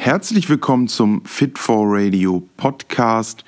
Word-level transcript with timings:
Herzlich 0.00 0.48
willkommen 0.48 0.86
zum 0.86 1.24
Fit 1.24 1.58
for 1.58 1.84
Radio 1.88 2.48
Podcast 2.56 3.44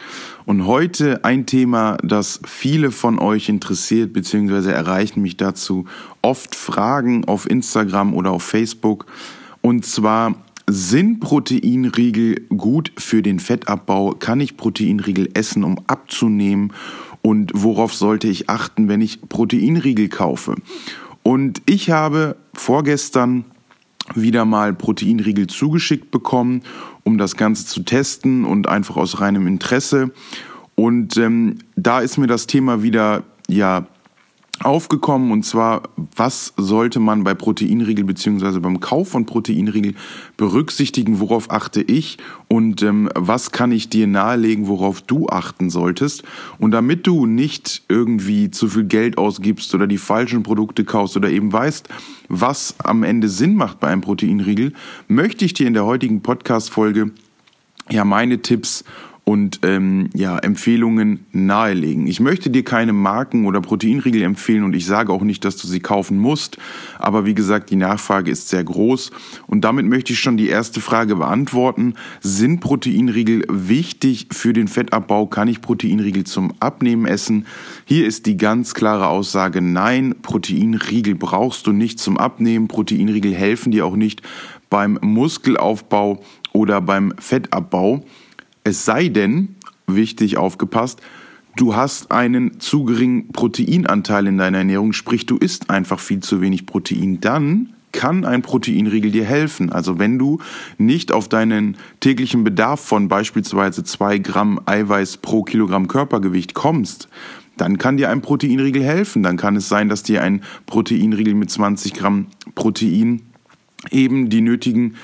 und 0.47 0.67
heute 0.67 1.25
ein 1.25 1.47
Thema, 1.47 1.97
das 2.03 2.41
viele 2.45 2.91
von 2.91 3.21
euch 3.21 3.49
interessiert, 3.49 4.13
beziehungsweise 4.13 4.73
erreichen 4.73 5.23
mich 5.23 5.37
dazu 5.37 5.85
oft 6.23 6.57
Fragen 6.57 7.25
auf 7.27 7.49
Instagram 7.49 8.15
oder 8.15 8.33
auf 8.33 8.43
Facebook 8.43 9.07
und 9.63 9.87
zwar 9.87 10.35
sind 10.69 11.21
Proteinriegel 11.21 12.41
gut 12.49 12.93
für 12.99 13.23
den 13.23 13.39
Fettabbau? 13.39 14.17
Kann 14.19 14.41
ich 14.41 14.57
Proteinriegel 14.57 15.31
essen, 15.35 15.63
um 15.63 15.79
abzunehmen? 15.87 16.73
Und 17.23 17.53
worauf 17.55 17.95
sollte 17.95 18.27
ich 18.27 18.51
achten, 18.51 18.89
wenn 18.89 19.01
ich 19.01 19.21
Proteinriegel 19.29 20.09
kaufe? 20.09 20.57
Und 21.23 21.63
ich 21.67 21.91
habe 21.91 22.37
vorgestern 22.55 23.45
wieder 24.15 24.45
mal 24.45 24.75
Proteinriegel 24.75 25.47
zugeschickt 25.47 26.11
bekommen, 26.11 26.63
um 27.05 27.19
das 27.19 27.37
Ganze 27.37 27.67
zu 27.67 27.83
testen 27.83 28.45
und 28.45 28.69
einfach 28.69 28.97
aus 28.97 29.21
reinem 29.21 29.47
Interesse. 29.47 30.11
Und 30.75 31.17
ähm, 31.17 31.59
da 31.77 32.01
ist 32.01 32.19
mir 32.19 32.27
das 32.27 32.47
Thema 32.47 32.83
wieder 32.83 33.25
ja 33.49 33.87
aufgekommen 34.63 35.33
und 35.33 35.45
zwar, 35.45 35.85
was 36.17 36.53
sollte 36.57 37.01
man 37.01 37.25
bei 37.25 37.33
Proteinriegel 37.33 38.05
beziehungsweise 38.05 38.61
beim 38.61 38.81
Kauf 38.81 39.09
von 39.09 39.25
Proteinriegel 39.25 39.95
berücksichtigen, 40.37 41.19
worauf 41.19 41.51
achte 41.51 41.81
ich 41.81 42.19
und 42.49 42.83
ähm, 42.83 43.09
was 43.15 43.53
kann 43.53 43.73
ich 43.73 43.89
dir 43.89 44.07
nahelegen, 44.07 44.69
worauf 44.69 45.01
du 45.01 45.29
achten 45.29 45.71
solltest. 45.71 46.25
Und 46.59 46.73
damit 46.73 47.07
du 47.07 47.25
nicht 47.25 47.85
irgendwie 47.89 48.51
zu 48.51 48.69
viel 48.69 48.85
Geld 48.85 49.17
ausgibst 49.17 49.75
oder 49.75 49.87
die 49.87 49.99
falschen 49.99 50.43
Produkte 50.43 50.85
kaufst 50.85 51.17
oder 51.17 51.31
eben 51.31 51.53
weißt, 51.53 51.89
was 52.29 52.75
am 52.85 53.03
Ende 53.03 53.31
Sinn 53.31 53.55
macht 53.55 53.81
bei 53.81 53.89
einem 53.89 54.03
Proteinriegel, 54.03 54.75
möchte 55.09 55.47
ich 55.47 55.55
dir 55.55 55.67
in 55.67 55.75
der 55.75 55.87
heutigen 55.87 56.21
Podcast-Folge 56.21 57.13
ja 57.91 58.05
meine 58.05 58.43
Tipps 58.43 58.85
und 59.31 59.61
ähm, 59.63 60.11
ja, 60.13 60.39
Empfehlungen 60.39 61.25
nahelegen. 61.31 62.09
Ich 62.09 62.19
möchte 62.19 62.51
dir 62.51 62.65
keine 62.65 62.93
Marken 62.93 63.47
oder 63.47 63.61
Proteinriegel 63.61 64.23
empfehlen 64.23 64.65
und 64.65 64.75
ich 64.75 64.87
sage 64.87 65.13
auch 65.13 65.23
nicht, 65.23 65.45
dass 65.45 65.57
du 65.57 65.69
sie 65.69 65.79
kaufen 65.79 66.19
musst, 66.19 66.59
aber 66.99 67.27
wie 67.27 67.35
gesagt, 67.35 67.71
die 67.71 67.77
Nachfrage 67.77 68.29
ist 68.29 68.49
sehr 68.49 68.65
groß 68.65 69.13
und 69.47 69.61
damit 69.61 69.87
möchte 69.87 70.15
ich 70.15 70.19
schon 70.19 70.37
die 70.37 70.49
erste 70.49 70.81
Frage 70.81 71.15
beantworten. 71.15 71.95
Sind 72.21 72.59
Proteinriegel 72.59 73.45
wichtig 73.49 74.27
für 74.33 74.53
den 74.53 74.67
Fettabbau? 74.67 75.27
Kann 75.27 75.47
ich 75.47 75.61
Proteinriegel 75.61 76.25
zum 76.25 76.53
Abnehmen 76.59 77.07
essen? 77.07 77.47
Hier 77.85 78.09
ist 78.09 78.27
die 78.27 78.37
ganz 78.37 78.75
klare 78.75 79.07
Aussage, 79.07 79.63
nein, 79.63 80.17
Proteinriegel 80.23 81.15
brauchst 81.15 81.69
du 81.69 81.73
nicht 81.73 82.01
zum 82.01 82.19
Abnehmen. 82.19 82.67
Proteinriegel 82.67 83.33
helfen 83.33 83.71
dir 83.71 83.87
auch 83.87 83.95
nicht 83.95 84.23
beim 84.71 84.99
Muskelaufbau 85.01 86.21
oder 86.53 86.81
beim 86.81 87.15
Fettabbau. 87.17 88.05
Es 88.65 88.85
sei 88.85 89.09
denn, 89.09 89.57
wichtig 89.87 90.37
aufgepasst, 90.37 91.01
du 91.57 91.75
hast 91.75 92.13
einen 92.13 92.61
zu 92.61 92.85
geringen 92.85 93.33
Proteinanteil 93.33 94.27
in 94.27 94.39
deiner 94.39 94.59
Ernährung, 94.59 94.93
sprich 94.93 95.27
du 95.27 95.37
isst 95.37 95.71
einfach 95.71 95.99
viel 95.99 96.21
zu 96.21 96.41
wenig 96.41 96.67
Protein, 96.67 97.21
dann 97.21 97.71
kann 97.93 98.25
ein 98.25 98.43
Proteinriegel 98.43 99.11
dir 99.11 99.25
helfen. 99.25 99.73
Also 99.73 99.99
wenn 99.99 100.19
du 100.19 100.39
nicht 100.79 101.13
auf 101.13 101.29
deinen 101.29 101.77
täglichen 102.01 102.45
Bedarf 102.45 102.81
von 102.81 103.09
beispielsweise 103.09 103.85
zwei 103.85 104.19
Gramm 104.19 104.61
Eiweiß 104.67 105.19
pro 105.19 105.43
Kilogramm 105.43 105.89
Körpergewicht 105.89 106.55
kommst, 106.55 107.09
dann 107.57 107.79
kann 107.79 107.97
dir 107.97 108.11
ein 108.11 108.23
Proteinriegel 108.23 108.83
helfen. 108.83 109.23
Dann 109.23 109.37
kann 109.37 109.57
es 109.57 109.69
sein, 109.69 109.89
dass 109.89 110.03
dir 110.03 110.23
ein 110.23 110.43
Proteinriegel 110.67 111.35
mit 111.35 111.51
20 111.51 111.95
Gramm 111.95 112.27
Protein 112.55 113.23
eben 113.91 114.31
die 114.31 114.41
nötigen 114.41 114.95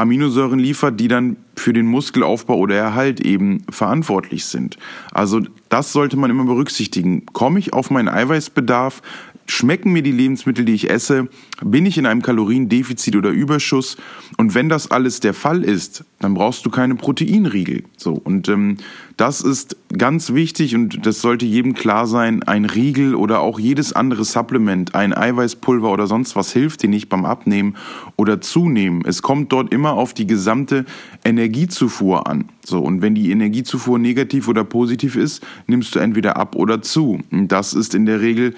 Aminosäuren 0.00 0.58
liefert, 0.58 0.98
die 0.98 1.08
dann 1.08 1.36
für 1.56 1.74
den 1.74 1.86
Muskelaufbau 1.86 2.56
oder 2.56 2.74
Erhalt 2.74 3.20
eben 3.20 3.62
verantwortlich 3.68 4.46
sind. 4.46 4.78
Also 5.12 5.42
das 5.68 5.92
sollte 5.92 6.16
man 6.16 6.30
immer 6.30 6.44
berücksichtigen. 6.44 7.26
Komme 7.26 7.58
ich 7.58 7.74
auf 7.74 7.90
meinen 7.90 8.08
Eiweißbedarf? 8.08 9.02
Schmecken 9.50 9.92
mir 9.92 10.02
die 10.02 10.12
Lebensmittel, 10.12 10.64
die 10.64 10.74
ich 10.74 10.90
esse? 10.90 11.28
Bin 11.62 11.84
ich 11.84 11.98
in 11.98 12.06
einem 12.06 12.22
Kaloriendefizit 12.22 13.16
oder 13.16 13.30
Überschuss? 13.30 13.96
Und 14.36 14.54
wenn 14.54 14.68
das 14.68 14.90
alles 14.90 15.18
der 15.18 15.34
Fall 15.34 15.64
ist, 15.64 16.04
dann 16.20 16.34
brauchst 16.34 16.64
du 16.64 16.70
keine 16.70 16.94
Proteinriegel. 16.94 17.82
So 17.96 18.12
und 18.12 18.48
ähm, 18.48 18.76
das 19.16 19.40
ist 19.40 19.76
ganz 19.96 20.32
wichtig 20.32 20.74
und 20.74 21.04
das 21.04 21.20
sollte 21.20 21.46
jedem 21.46 21.74
klar 21.74 22.06
sein. 22.06 22.42
Ein 22.42 22.64
Riegel 22.64 23.14
oder 23.14 23.40
auch 23.40 23.58
jedes 23.58 23.92
andere 23.92 24.24
Supplement, 24.24 24.94
ein 24.94 25.12
Eiweißpulver 25.12 25.90
oder 25.90 26.06
sonst 26.06 26.36
was 26.36 26.52
hilft 26.52 26.82
dir 26.82 26.88
nicht 26.88 27.08
beim 27.08 27.24
Abnehmen 27.24 27.76
oder 28.16 28.40
Zunehmen. 28.40 29.02
Es 29.04 29.20
kommt 29.20 29.52
dort 29.52 29.74
immer 29.74 29.94
auf 29.94 30.14
die 30.14 30.26
gesamte 30.26 30.84
Energiezufuhr 31.24 32.28
an. 32.28 32.44
So 32.64 32.80
und 32.80 33.02
wenn 33.02 33.14
die 33.14 33.30
Energiezufuhr 33.30 33.98
negativ 33.98 34.46
oder 34.46 34.62
positiv 34.62 35.16
ist, 35.16 35.44
nimmst 35.66 35.94
du 35.94 35.98
entweder 35.98 36.36
ab 36.36 36.54
oder 36.54 36.82
zu. 36.82 37.20
Und 37.30 37.48
das 37.48 37.74
ist 37.74 37.94
in 37.94 38.06
der 38.06 38.20
Regel 38.20 38.54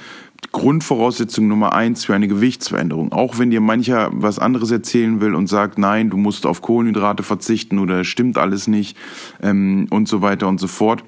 Grundvoraussetzung 0.50 1.48
Nummer 1.48 1.72
eins 1.72 2.04
für 2.04 2.14
eine 2.14 2.28
Gewichtsveränderung. 2.28 3.12
Auch 3.12 3.38
wenn 3.38 3.50
dir 3.50 3.60
mancher 3.60 4.10
was 4.12 4.38
anderes 4.38 4.70
erzählen 4.70 5.20
will 5.20 5.34
und 5.34 5.46
sagt, 5.46 5.78
nein, 5.78 6.10
du 6.10 6.16
musst 6.16 6.46
auf 6.46 6.62
Kohlenhydrate 6.62 7.22
verzichten 7.22 7.78
oder 7.78 8.04
stimmt 8.04 8.38
alles 8.38 8.66
nicht 8.66 8.96
ähm, 9.42 9.86
und 9.90 10.08
so 10.08 10.20
weiter 10.20 10.48
und 10.48 10.58
so 10.58 10.66
fort. 10.66 11.04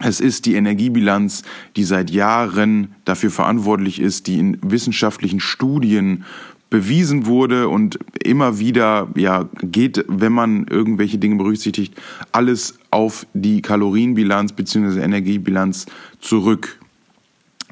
Es 0.00 0.18
ist 0.18 0.46
die 0.46 0.54
Energiebilanz, 0.54 1.44
die 1.76 1.84
seit 1.84 2.10
Jahren 2.10 2.96
dafür 3.04 3.30
verantwortlich 3.30 4.00
ist, 4.00 4.26
die 4.26 4.38
in 4.40 4.58
wissenschaftlichen 4.60 5.38
Studien 5.38 6.24
bewiesen 6.68 7.26
wurde 7.26 7.68
und 7.68 8.00
immer 8.24 8.58
wieder 8.58 9.08
ja 9.14 9.48
geht, 9.62 10.04
wenn 10.08 10.32
man 10.32 10.66
irgendwelche 10.66 11.18
Dinge 11.18 11.36
berücksichtigt, 11.36 11.94
alles 12.32 12.78
auf 12.90 13.26
die 13.34 13.62
Kalorienbilanz 13.62 14.52
bzw. 14.52 15.00
Energiebilanz 15.00 15.86
zurück. 16.18 16.80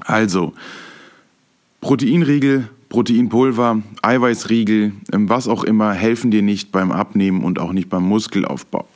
Also, 0.05 0.55
Proteinriegel, 1.81 2.69
Proteinpulver, 2.89 3.83
Eiweißriegel, 4.03 4.93
ähm, 5.13 5.29
was 5.29 5.49
auch 5.49 5.65
immer, 5.65 5.93
helfen 5.93 6.31
dir 6.31 6.43
nicht 6.43 6.73
beim 6.73 6.93
Abnehmen 6.93 7.43
und 7.43 7.59
auch 7.59 7.73
nicht 7.73 7.89
beim 7.89 8.05
Muskelaufbau. 8.05 8.87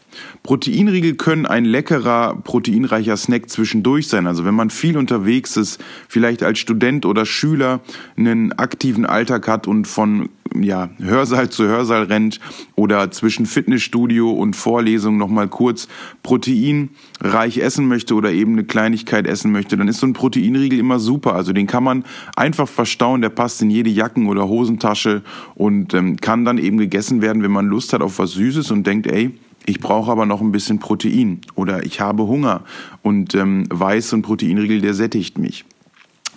Proteinriegel 0.43 1.15
können 1.15 1.47
ein 1.47 1.65
leckerer, 1.65 2.37
proteinreicher 2.43 3.17
Snack 3.17 3.51
zwischendurch 3.51 4.09
sein. 4.09 4.27
Also 4.27 4.45
wenn 4.45 4.55
man 4.55 4.71
viel 4.71 4.97
unterwegs 4.97 5.57
ist, 5.57 5.83
vielleicht 6.09 6.43
als 6.43 6.59
Student 6.59 7.07
oder 7.07 7.27
Schüler 7.27 7.81
einen 8.17 8.53
aktiven 8.53 9.07
Alltag 9.07 9.49
hat 9.49 9.67
und 9.67 9.87
von 9.87 10.29
ja, 10.63 10.91
Hörsaal 10.99 11.51
zu 11.51 11.65
Hörsaal 11.65 12.05
rennt 12.05 12.41
oder 12.75 13.11
zwischen 13.11 13.47
Fitnessstudio 13.47 14.31
und 14.31 14.57
Vorlesung 14.57 15.17
nochmal 15.17 15.49
kurz 15.49 15.89
proteinreich 16.23 17.59
essen 17.59 17.89
möchte 17.89 18.15
oder 18.15 18.33
eben 18.33 18.53
eine 18.53 18.65
Kleinigkeit 18.65 19.27
essen 19.27 19.53
möchte, 19.53 19.77
dann 19.77 19.89
ist 19.89 20.01
so 20.01 20.07
ein 20.07 20.13
Proteinriegel 20.13 20.79
immer 20.79 20.99
super. 20.99 21.35
Also 21.35 21.53
den 21.53 21.67
kann 21.67 21.85
man 21.85 22.05
einfach 22.37 22.69
verstauen, 22.69 23.21
der 23.21 23.31
passt 23.31 23.63
in 23.63 23.71
jede 23.71 23.91
Jacken- 23.91 24.29
oder 24.29 24.49
Hosentasche 24.49 25.23
und 25.55 25.95
ähm, 25.95 26.17
kann 26.17 26.45
dann 26.45 26.59
eben 26.59 26.79
gegessen 26.79 27.23
werden, 27.23 27.43
wenn 27.43 27.53
man 27.53 27.67
Lust 27.67 27.93
hat 27.93 28.03
auf 28.03 28.19
was 28.19 28.33
Süßes 28.33 28.71
und 28.71 28.87
denkt, 28.87 29.07
ey, 29.07 29.33
ich 29.67 29.81
brauche 29.81 30.11
aber 30.11 30.27
noch 30.27 30.41
ein 30.41 30.53
bisschen 30.53 30.79
Protein 30.79 31.41
oder 31.55 31.85
ich 31.85 32.01
habe 32.01 32.27
Hunger 32.27 32.63
und 33.03 33.35
ähm, 33.35 33.67
weiß, 33.69 34.15
ein 34.15 34.23
Proteinriegel, 34.23 34.81
der 34.81 34.95
sättigt 34.95 35.39
mich. 35.39 35.65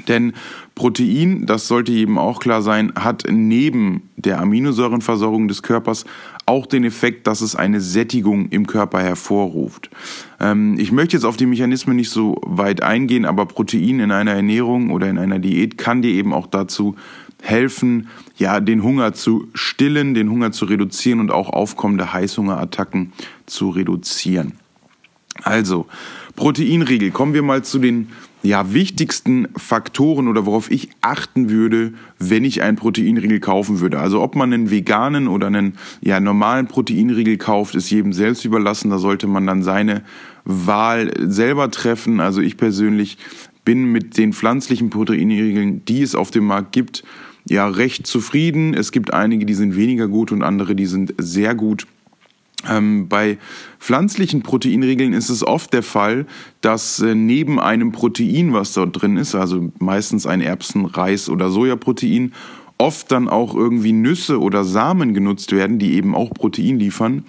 Denn 0.08 0.34
Protein, 0.76 1.46
das 1.46 1.68
sollte 1.68 1.92
jedem 1.92 2.18
auch 2.18 2.40
klar 2.40 2.62
sein, 2.62 2.94
hat 2.96 3.26
neben 3.30 4.10
der 4.16 4.40
Aminosäurenversorgung 4.40 5.48
des 5.48 5.62
Körpers 5.62 6.06
auch 6.46 6.66
den 6.66 6.84
Effekt, 6.84 7.28
dass 7.28 7.42
es 7.42 7.56
eine 7.56 7.82
Sättigung 7.82 8.50
im 8.50 8.66
Körper 8.66 9.02
hervorruft. 9.02 9.90
Ähm, 10.40 10.78
ich 10.80 10.92
möchte 10.92 11.18
jetzt 11.18 11.26
auf 11.26 11.38
die 11.38 11.46
Mechanismen 11.46 11.96
nicht 11.96 12.10
so 12.10 12.42
weit 12.46 12.82
eingehen, 12.82 13.26
aber 13.26 13.46
Protein 13.46 14.00
in 14.00 14.12
einer 14.12 14.32
Ernährung 14.32 14.92
oder 14.92 15.10
in 15.10 15.18
einer 15.18 15.40
Diät 15.40 15.78
kann 15.78 16.02
dir 16.02 16.12
eben 16.12 16.34
auch 16.34 16.48
dazu 16.48 16.96
helfen, 17.42 18.08
ja, 18.38 18.60
den 18.60 18.84
Hunger 18.84 19.14
zu 19.14 19.48
stillen, 19.54 20.14
den 20.14 20.30
Hunger 20.30 20.52
zu 20.52 20.66
reduzieren 20.66 21.20
und 21.20 21.32
auch 21.32 21.50
aufkommende 21.50 22.14
Heißhungerattacken 22.14 23.14
zu 23.46 23.70
reduzieren. 23.70 24.54
Also, 25.44 25.88
Proteinriegel. 26.36 27.12
Kommen 27.12 27.34
wir 27.34 27.44
mal 27.44 27.64
zu 27.64 27.80
den 27.80 28.10
ja, 28.42 28.74
wichtigsten 28.74 29.50
Faktoren 29.58 30.28
oder 30.30 30.46
worauf 30.46 30.72
ich 30.72 30.90
achten 31.02 31.50
würde, 31.50 31.94
wenn 32.20 32.46
ich 32.46 32.62
einen 32.62 32.78
Proteinriegel 32.78 33.40
kaufen 33.42 33.82
würde. 33.82 34.00
Also 34.00 34.22
ob 34.22 34.36
man 34.36 34.54
einen 34.54 34.72
veganen 34.72 35.28
oder 35.28 35.48
einen 35.48 35.78
ja, 36.02 36.20
normalen 36.22 36.68
Proteinriegel 36.68 37.38
kauft, 37.38 37.76
ist 37.76 37.90
jedem 37.90 38.14
selbst 38.14 38.46
überlassen. 38.46 38.90
Da 38.90 38.98
sollte 38.98 39.28
man 39.28 39.46
dann 39.46 39.64
seine 39.64 40.04
Wahl 40.46 41.12
selber 41.20 41.70
treffen. 41.70 42.22
Also 42.22 42.40
ich 42.40 42.56
persönlich 42.56 43.18
bin 43.66 43.92
mit 43.92 44.18
den 44.18 44.32
pflanzlichen 44.32 44.90
Proteinriegeln, 44.90 45.84
die 45.84 46.02
es 46.02 46.16
auf 46.16 46.32
dem 46.32 46.46
Markt 46.46 46.72
gibt, 46.72 47.04
ja 47.46 47.68
recht 47.68 48.08
zufrieden. 48.08 48.74
Es 48.74 48.92
gibt 48.92 49.14
einige, 49.14 49.46
die 49.46 49.54
sind 49.54 49.76
weniger 49.76 50.08
gut 50.08 50.32
und 50.32 50.44
andere, 50.44 50.76
die 50.76 50.86
sind 50.86 51.14
sehr 51.18 51.56
gut. 51.56 51.88
Ähm, 52.68 53.08
bei 53.08 53.38
pflanzlichen 53.80 54.42
Proteinriegeln 54.42 55.14
ist 55.14 55.30
es 55.30 55.48
oft 55.48 55.72
der 55.72 55.84
Fall, 55.84 56.26
dass 56.60 57.00
äh, 57.00 57.16
neben 57.16 57.60
einem 57.60 57.94
Protein, 57.94 58.54
was 58.54 58.74
dort 58.74 59.02
drin 59.02 59.16
ist, 59.16 59.34
also 59.34 59.72
meistens 59.80 60.26
ein 60.26 60.42
Erbsen-, 60.42 60.86
Reis- 60.86 61.30
oder 61.30 61.50
Sojaprotein, 61.50 62.34
oft 62.78 63.12
dann 63.12 63.28
auch 63.30 63.56
irgendwie 63.56 63.94
Nüsse 63.94 64.42
oder 64.42 64.64
Samen 64.64 65.14
genutzt 65.14 65.52
werden, 65.52 65.80
die 65.80 65.94
eben 65.94 66.16
auch 66.16 66.32
Protein 66.32 66.80
liefern. 66.80 67.24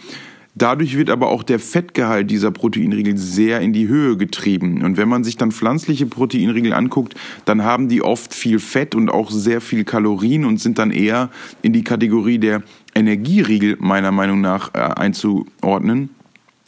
Dadurch 0.57 0.97
wird 0.97 1.11
aber 1.11 1.29
auch 1.29 1.43
der 1.43 1.61
Fettgehalt 1.61 2.31
dieser 2.31 2.51
Proteinriegel 2.51 3.17
sehr 3.17 3.61
in 3.61 3.73
die 3.73 3.87
Höhe 3.87 4.17
getrieben. 4.17 4.83
Und 4.83 4.97
wenn 4.97 5.09
man 5.09 5.23
sich 5.23 5.37
dann 5.37 5.53
pflanzliche 5.53 6.07
Proteinriegel 6.07 6.73
anguckt, 6.73 7.15
dann 7.45 7.63
haben 7.63 7.89
die 7.89 8.03
oft 8.03 8.35
viel 8.35 8.59
Fett 8.59 8.95
und 8.95 9.11
auch 9.11 9.31
sehr 9.31 9.61
viel 9.61 9.85
Kalorien 9.85 10.45
und 10.45 10.61
sind 10.61 10.79
dann 10.79 10.91
eher 10.91 11.31
in 11.63 11.73
die 11.73 11.85
Kategorie 11.85 12.39
der 12.39 12.63
Energieriegel 12.95 13.77
meiner 13.79 14.11
Meinung 14.11 14.41
nach 14.41 14.75
äh, 14.75 14.79
einzuordnen. 14.79 16.11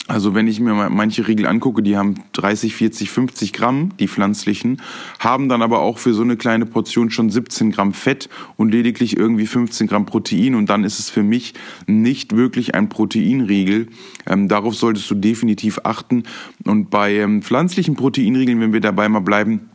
Also 0.05 0.35
wenn 0.35 0.47
ich 0.47 0.59
mir 0.59 0.73
manche 0.89 1.25
Riegel 1.25 1.45
angucke, 1.47 1.81
die 1.81 1.95
haben 1.95 2.15
30, 2.33 2.75
40, 2.75 3.09
50 3.09 3.53
Gramm, 3.53 3.91
die 3.99 4.09
pflanzlichen, 4.09 4.81
haben 5.19 5.47
dann 5.47 5.61
aber 5.61 5.79
auch 5.79 5.97
für 5.97 6.13
so 6.13 6.23
eine 6.23 6.35
kleine 6.35 6.65
Portion 6.65 7.09
schon 7.09 7.29
17 7.29 7.71
Gramm 7.71 7.93
Fett 7.93 8.27
und 8.57 8.69
lediglich 8.69 9.15
irgendwie 9.15 9.47
15 9.47 9.87
Gramm 9.87 10.05
Protein 10.05 10.55
und 10.55 10.69
dann 10.69 10.83
ist 10.83 10.99
es 10.99 11.09
für 11.09 11.23
mich 11.23 11.53
nicht 11.87 12.35
wirklich 12.35 12.75
ein 12.75 12.89
Proteinriegel. 12.89 13.87
Ähm, 14.27 14.49
darauf 14.49 14.75
solltest 14.75 15.09
du 15.09 15.15
definitiv 15.15 15.79
achten. 15.85 16.23
Und 16.65 16.89
bei 16.89 17.13
ähm, 17.15 17.41
pflanzlichen 17.41 17.95
Proteinriegeln, 17.95 18.59
wenn 18.59 18.73
wir 18.73 18.81
dabei 18.81 19.07
mal 19.07 19.21
bleiben, 19.21 19.69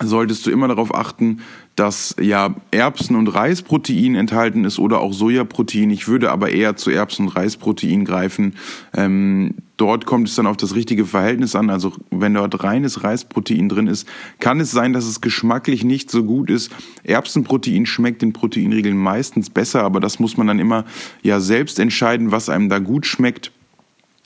solltest 0.00 0.46
du 0.46 0.50
immer 0.50 0.68
darauf 0.68 0.94
achten, 0.94 1.40
dass 1.76 2.14
ja 2.20 2.54
Erbsen- 2.70 3.16
und 3.16 3.28
Reisprotein 3.28 4.14
enthalten 4.14 4.64
ist 4.64 4.78
oder 4.78 5.00
auch 5.00 5.12
Sojaprotein. 5.12 5.90
Ich 5.90 6.08
würde 6.08 6.30
aber 6.30 6.50
eher 6.50 6.76
zu 6.76 6.90
Erbsen- 6.90 7.26
und 7.26 7.36
Reisprotein 7.36 8.04
greifen. 8.04 8.54
Ähm, 8.94 9.54
dort 9.78 10.04
kommt 10.04 10.28
es 10.28 10.34
dann 10.34 10.46
auf 10.46 10.56
das 10.56 10.74
richtige 10.74 11.06
Verhältnis 11.06 11.54
an. 11.54 11.70
Also 11.70 11.92
wenn 12.10 12.34
dort 12.34 12.62
reines 12.62 13.04
Reisprotein 13.04 13.68
drin 13.68 13.86
ist, 13.86 14.06
kann 14.38 14.60
es 14.60 14.70
sein, 14.70 14.92
dass 14.92 15.06
es 15.06 15.20
geschmacklich 15.20 15.84
nicht 15.84 16.10
so 16.10 16.24
gut 16.24 16.50
ist. 16.50 16.70
Erbsenprotein 17.04 17.86
schmeckt 17.86 18.22
in 18.22 18.32
Proteinriegeln 18.32 18.96
meistens 18.96 19.48
besser, 19.48 19.82
aber 19.82 20.00
das 20.00 20.18
muss 20.18 20.36
man 20.36 20.46
dann 20.46 20.58
immer 20.58 20.84
ja 21.22 21.40
selbst 21.40 21.78
entscheiden, 21.78 22.32
was 22.32 22.48
einem 22.48 22.68
da 22.68 22.78
gut 22.80 23.06
schmeckt 23.06 23.50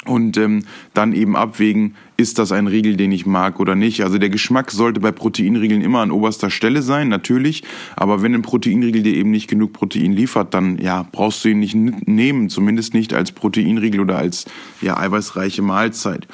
und 0.06 0.36
ähm, 0.36 0.64
dann 0.94 1.12
eben 1.12 1.36
abwägen, 1.36 1.94
ist 2.16 2.38
das 2.38 2.52
ein 2.52 2.66
Riegel, 2.66 2.96
den 2.96 3.12
ich 3.12 3.26
mag 3.26 3.60
oder 3.60 3.74
nicht. 3.74 4.02
Also 4.02 4.18
der 4.18 4.30
Geschmack 4.30 4.70
sollte 4.70 5.00
bei 5.00 5.12
Proteinriegeln 5.12 5.82
immer 5.82 6.00
an 6.00 6.10
oberster 6.10 6.50
Stelle 6.50 6.82
sein, 6.82 7.08
natürlich. 7.08 7.62
Aber 7.94 8.22
wenn 8.22 8.34
ein 8.34 8.42
Proteinriegel 8.42 9.02
dir 9.02 9.14
eben 9.14 9.30
nicht 9.30 9.48
genug 9.48 9.72
Protein 9.72 10.12
liefert, 10.12 10.54
dann 10.54 10.78
ja, 10.78 11.06
brauchst 11.10 11.44
du 11.44 11.50
ihn 11.50 11.60
nicht 11.60 11.74
nehmen, 11.74 12.48
zumindest 12.48 12.94
nicht 12.94 13.12
als 13.12 13.32
Proteinriegel 13.32 14.00
oder 14.00 14.16
als 14.16 14.46
ja, 14.80 14.96
eiweißreiche 14.96 15.62
Mahlzeit. 15.62 16.26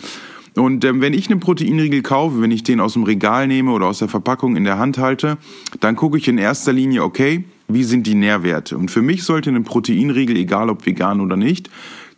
Und 0.54 0.84
ähm, 0.84 1.00
wenn 1.00 1.14
ich 1.14 1.30
einen 1.30 1.40
Proteinriegel 1.40 2.02
kaufe, 2.02 2.42
wenn 2.42 2.50
ich 2.50 2.62
den 2.62 2.80
aus 2.80 2.92
dem 2.92 3.04
Regal 3.04 3.46
nehme 3.46 3.72
oder 3.72 3.86
aus 3.86 4.00
der 4.00 4.08
Verpackung 4.08 4.54
in 4.56 4.64
der 4.64 4.78
Hand 4.78 4.98
halte, 4.98 5.38
dann 5.80 5.96
gucke 5.96 6.18
ich 6.18 6.28
in 6.28 6.38
erster 6.38 6.72
Linie, 6.72 7.02
okay, 7.04 7.44
wie 7.68 7.84
sind 7.84 8.06
die 8.06 8.14
Nährwerte? 8.14 8.76
Und 8.76 8.90
für 8.90 9.00
mich 9.00 9.25
sollte 9.25 9.50
ein 9.50 9.64
Proteinriegel, 9.64 10.36
egal 10.36 10.68
ob 10.68 10.84
vegan 10.84 11.20
oder 11.20 11.36
nicht, 11.36 11.70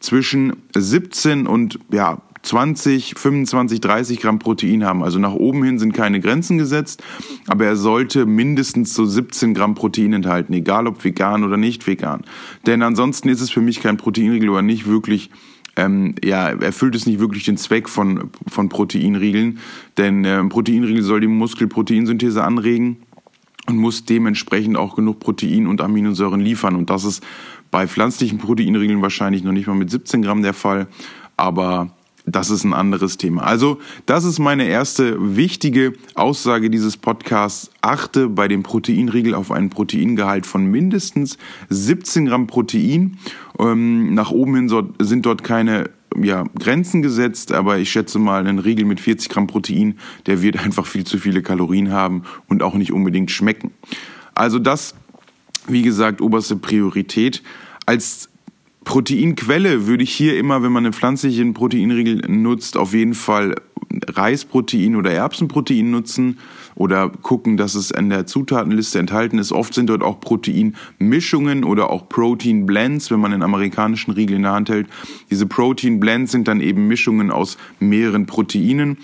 zwischen 0.04 0.54
17 0.74 1.46
und 1.46 1.78
ja, 1.90 2.20
20, 2.42 3.14
25, 3.16 3.80
30 3.80 4.20
Gramm 4.20 4.38
Protein 4.38 4.84
haben. 4.84 5.02
Also 5.02 5.18
nach 5.18 5.32
oben 5.32 5.64
hin 5.64 5.78
sind 5.78 5.92
keine 5.92 6.20
Grenzen 6.20 6.58
gesetzt, 6.58 7.02
aber 7.46 7.64
er 7.64 7.76
sollte 7.76 8.26
mindestens 8.26 8.94
so 8.94 9.06
17 9.06 9.54
Gramm 9.54 9.74
Protein 9.74 10.12
enthalten, 10.12 10.52
egal 10.52 10.86
ob 10.86 11.02
vegan 11.02 11.42
oder 11.42 11.56
nicht 11.56 11.86
vegan. 11.86 12.22
Denn 12.66 12.82
ansonsten 12.82 13.30
ist 13.30 13.40
es 13.40 13.50
für 13.50 13.62
mich 13.62 13.80
kein 13.80 13.96
Proteinriegel 13.96 14.50
oder 14.50 14.62
nicht 14.62 14.86
wirklich 14.86 15.30
ähm, 15.76 16.14
ja, 16.22 16.50
erfüllt 16.50 16.94
es 16.94 17.06
nicht 17.06 17.18
wirklich 17.18 17.44
den 17.44 17.56
Zweck 17.56 17.88
von, 17.88 18.30
von 18.46 18.68
Proteinriegeln, 18.68 19.58
denn 19.96 20.24
äh, 20.24 20.44
Proteinriegel 20.44 21.02
soll 21.02 21.20
die 21.20 21.26
Muskelproteinsynthese 21.26 22.44
anregen 22.44 22.98
und 23.66 23.78
muss 23.78 24.04
dementsprechend 24.04 24.76
auch 24.76 24.94
genug 24.94 25.18
Protein 25.18 25.66
und 25.66 25.80
Aminosäuren 25.80 26.40
liefern. 26.40 26.76
Und 26.76 26.90
das 26.90 27.04
ist 27.04 27.24
bei 27.74 27.88
pflanzlichen 27.88 28.38
Proteinriegeln 28.38 29.02
wahrscheinlich 29.02 29.42
noch 29.42 29.50
nicht 29.50 29.66
mal 29.66 29.74
mit 29.74 29.90
17 29.90 30.22
Gramm 30.22 30.44
der 30.44 30.54
Fall, 30.54 30.86
aber 31.36 31.90
das 32.24 32.48
ist 32.48 32.62
ein 32.62 32.72
anderes 32.72 33.18
Thema. 33.18 33.42
Also, 33.42 33.80
das 34.06 34.22
ist 34.22 34.38
meine 34.38 34.68
erste 34.68 35.36
wichtige 35.36 35.94
Aussage 36.14 36.70
dieses 36.70 36.96
Podcasts. 36.96 37.72
Achte 37.80 38.28
bei 38.28 38.46
dem 38.46 38.62
Proteinriegel 38.62 39.34
auf 39.34 39.50
einen 39.50 39.70
Proteingehalt 39.70 40.46
von 40.46 40.66
mindestens 40.66 41.36
17 41.68 42.26
Gramm 42.26 42.46
Protein. 42.46 43.18
Ähm, 43.58 44.14
nach 44.14 44.30
oben 44.30 44.54
hin 44.54 44.92
sind 45.00 45.26
dort 45.26 45.42
keine 45.42 45.90
ja, 46.16 46.44
Grenzen 46.56 47.02
gesetzt, 47.02 47.50
aber 47.50 47.78
ich 47.78 47.90
schätze 47.90 48.20
mal, 48.20 48.46
ein 48.46 48.60
Riegel 48.60 48.84
mit 48.84 49.00
40 49.00 49.28
Gramm 49.30 49.48
Protein, 49.48 49.98
der 50.26 50.42
wird 50.42 50.60
einfach 50.64 50.86
viel 50.86 51.02
zu 51.02 51.18
viele 51.18 51.42
Kalorien 51.42 51.90
haben 51.90 52.22
und 52.46 52.62
auch 52.62 52.74
nicht 52.74 52.92
unbedingt 52.92 53.32
schmecken. 53.32 53.72
Also 54.32 54.60
das, 54.60 54.94
wie 55.66 55.82
gesagt, 55.82 56.20
oberste 56.20 56.56
Priorität. 56.56 57.42
Als 57.86 58.28
Proteinquelle 58.84 59.86
würde 59.86 60.04
ich 60.04 60.12
hier 60.12 60.38
immer, 60.38 60.62
wenn 60.62 60.72
man 60.72 60.84
einen 60.84 60.92
pflanzlichen 60.92 61.54
Proteinriegel 61.54 62.28
nutzt, 62.28 62.76
auf 62.76 62.92
jeden 62.92 63.14
Fall 63.14 63.54
Reisprotein 64.08 64.96
oder 64.96 65.12
Erbsenprotein 65.12 65.90
nutzen 65.90 66.38
oder 66.74 67.08
gucken, 67.08 67.56
dass 67.56 67.74
es 67.74 67.90
in 67.90 68.10
der 68.10 68.26
Zutatenliste 68.26 68.98
enthalten 68.98 69.38
ist. 69.38 69.52
Oft 69.52 69.74
sind 69.74 69.88
dort 69.88 70.02
auch 70.02 70.20
Proteinmischungen 70.20 71.64
oder 71.64 71.90
auch 71.90 72.08
Protein 72.08 72.66
Blends, 72.66 73.10
wenn 73.10 73.20
man 73.20 73.32
einen 73.32 73.42
amerikanischen 73.42 74.12
Riegel 74.12 74.36
in 74.36 74.42
der 74.42 74.52
Hand 74.52 74.68
hält. 74.68 74.88
Diese 75.30 75.46
Protein 75.46 76.00
Blends 76.00 76.32
sind 76.32 76.48
dann 76.48 76.60
eben 76.60 76.88
Mischungen 76.88 77.30
aus 77.30 77.56
mehreren 77.78 78.26
Proteinen, 78.26 78.98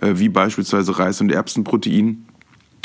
äh, 0.00 0.14
wie 0.16 0.28
beispielsweise 0.28 0.98
Reis- 0.98 1.20
und 1.20 1.32
Erbsenprotein. 1.32 2.25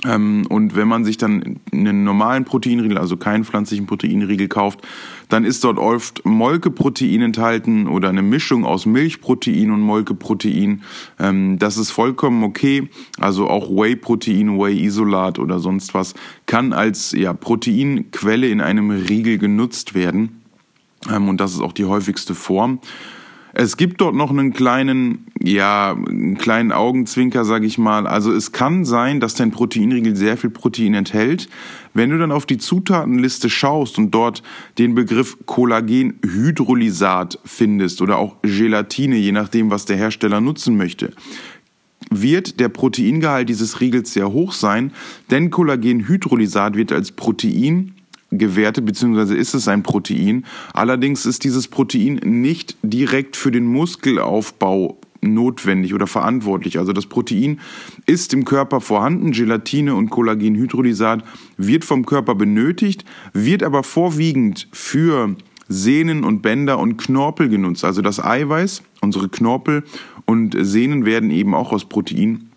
Ähm, 0.05 0.45
und 0.49 0.75
wenn 0.75 0.87
man 0.87 1.05
sich 1.05 1.17
dann 1.17 1.59
einen 1.71 2.03
normalen 2.03 2.45
Proteinriegel, 2.45 2.97
also 2.97 3.17
keinen 3.17 3.43
pflanzlichen 3.43 3.85
Proteinriegel 3.85 4.47
kauft, 4.47 4.81
dann 5.29 5.45
ist 5.45 5.63
dort 5.63 5.77
oft 5.77 6.25
Molkeprotein 6.25 7.21
enthalten 7.21 7.87
oder 7.87 8.09
eine 8.09 8.21
Mischung 8.21 8.65
aus 8.65 8.85
Milchprotein 8.85 9.71
und 9.71 9.81
Molkeprotein. 9.81 10.81
Ähm, 11.19 11.59
das 11.59 11.77
ist 11.77 11.91
vollkommen 11.91 12.43
okay. 12.43 12.89
Also 13.19 13.47
auch 13.47 13.69
Whey-Protein, 13.69 14.57
Whey-Isolat 14.57 15.39
oder 15.39 15.59
sonst 15.59 15.93
was 15.93 16.13
kann 16.45 16.73
als 16.73 17.11
ja, 17.11 17.33
Proteinquelle 17.33 18.47
in 18.47 18.61
einem 18.61 18.89
Riegel 18.89 19.37
genutzt 19.37 19.93
werden. 19.93 20.41
Ähm, 21.09 21.29
und 21.29 21.39
das 21.39 21.53
ist 21.53 21.61
auch 21.61 21.73
die 21.73 21.85
häufigste 21.85 22.35
Form. 22.35 22.79
Es 23.53 23.75
gibt 23.75 23.99
dort 23.99 24.15
noch 24.15 24.29
einen 24.29 24.53
kleinen, 24.53 25.27
ja, 25.41 25.91
einen 25.91 26.37
kleinen 26.37 26.71
Augenzwinker, 26.71 27.43
sage 27.43 27.65
ich 27.65 27.77
mal. 27.77 28.07
Also 28.07 28.31
es 28.31 28.53
kann 28.53 28.85
sein, 28.85 29.19
dass 29.19 29.35
dein 29.35 29.51
Proteinriegel 29.51 30.15
sehr 30.15 30.37
viel 30.37 30.49
Protein 30.49 30.93
enthält. 30.93 31.49
Wenn 31.93 32.09
du 32.11 32.17
dann 32.17 32.31
auf 32.31 32.45
die 32.45 32.57
Zutatenliste 32.57 33.49
schaust 33.49 33.97
und 33.97 34.11
dort 34.11 34.41
den 34.77 34.95
Begriff 34.95 35.37
Kollagenhydrolysat 35.45 37.39
findest 37.43 38.01
oder 38.01 38.17
auch 38.17 38.37
Gelatine, 38.41 39.17
je 39.17 39.33
nachdem, 39.33 39.69
was 39.69 39.83
der 39.85 39.97
Hersteller 39.97 40.39
nutzen 40.39 40.77
möchte, 40.77 41.11
wird 42.09 42.59
der 42.61 42.69
Proteingehalt 42.69 43.49
dieses 43.49 43.81
Riegels 43.81 44.13
sehr 44.13 44.31
hoch 44.31 44.53
sein, 44.53 44.93
denn 45.29 45.49
Kollagenhydrolysat 45.49 46.75
wird 46.75 46.93
als 46.93 47.11
Protein 47.11 47.95
gewertet, 48.31 48.85
beziehungsweise 48.85 49.35
ist 49.35 49.53
es 49.53 49.67
ein 49.67 49.83
Protein. 49.83 50.45
Allerdings 50.73 51.25
ist 51.25 51.43
dieses 51.43 51.67
Protein 51.67 52.15
nicht 52.23 52.77
direkt 52.81 53.35
für 53.35 53.51
den 53.51 53.65
Muskelaufbau 53.65 54.97
notwendig 55.21 55.93
oder 55.93 56.07
verantwortlich. 56.07 56.79
Also 56.79 56.93
das 56.93 57.05
Protein 57.05 57.59
ist 58.05 58.33
im 58.33 58.45
Körper 58.45 58.81
vorhanden, 58.81 59.31
Gelatine 59.31 59.95
und 59.95 60.09
Kollagenhydrolysat 60.09 61.23
wird 61.57 61.85
vom 61.85 62.05
Körper 62.05 62.35
benötigt, 62.35 63.05
wird 63.33 63.63
aber 63.63 63.83
vorwiegend 63.83 64.67
für 64.71 65.35
Sehnen 65.67 66.23
und 66.23 66.41
Bänder 66.41 66.79
und 66.79 66.97
Knorpel 66.97 67.49
genutzt. 67.49 67.85
Also 67.85 68.01
das 68.01 68.23
Eiweiß, 68.23 68.83
unsere 69.01 69.29
Knorpel 69.29 69.83
und 70.25 70.55
Sehnen 70.59 71.05
werden 71.05 71.29
eben 71.29 71.53
auch 71.53 71.71
aus 71.71 71.85
Protein 71.85 72.50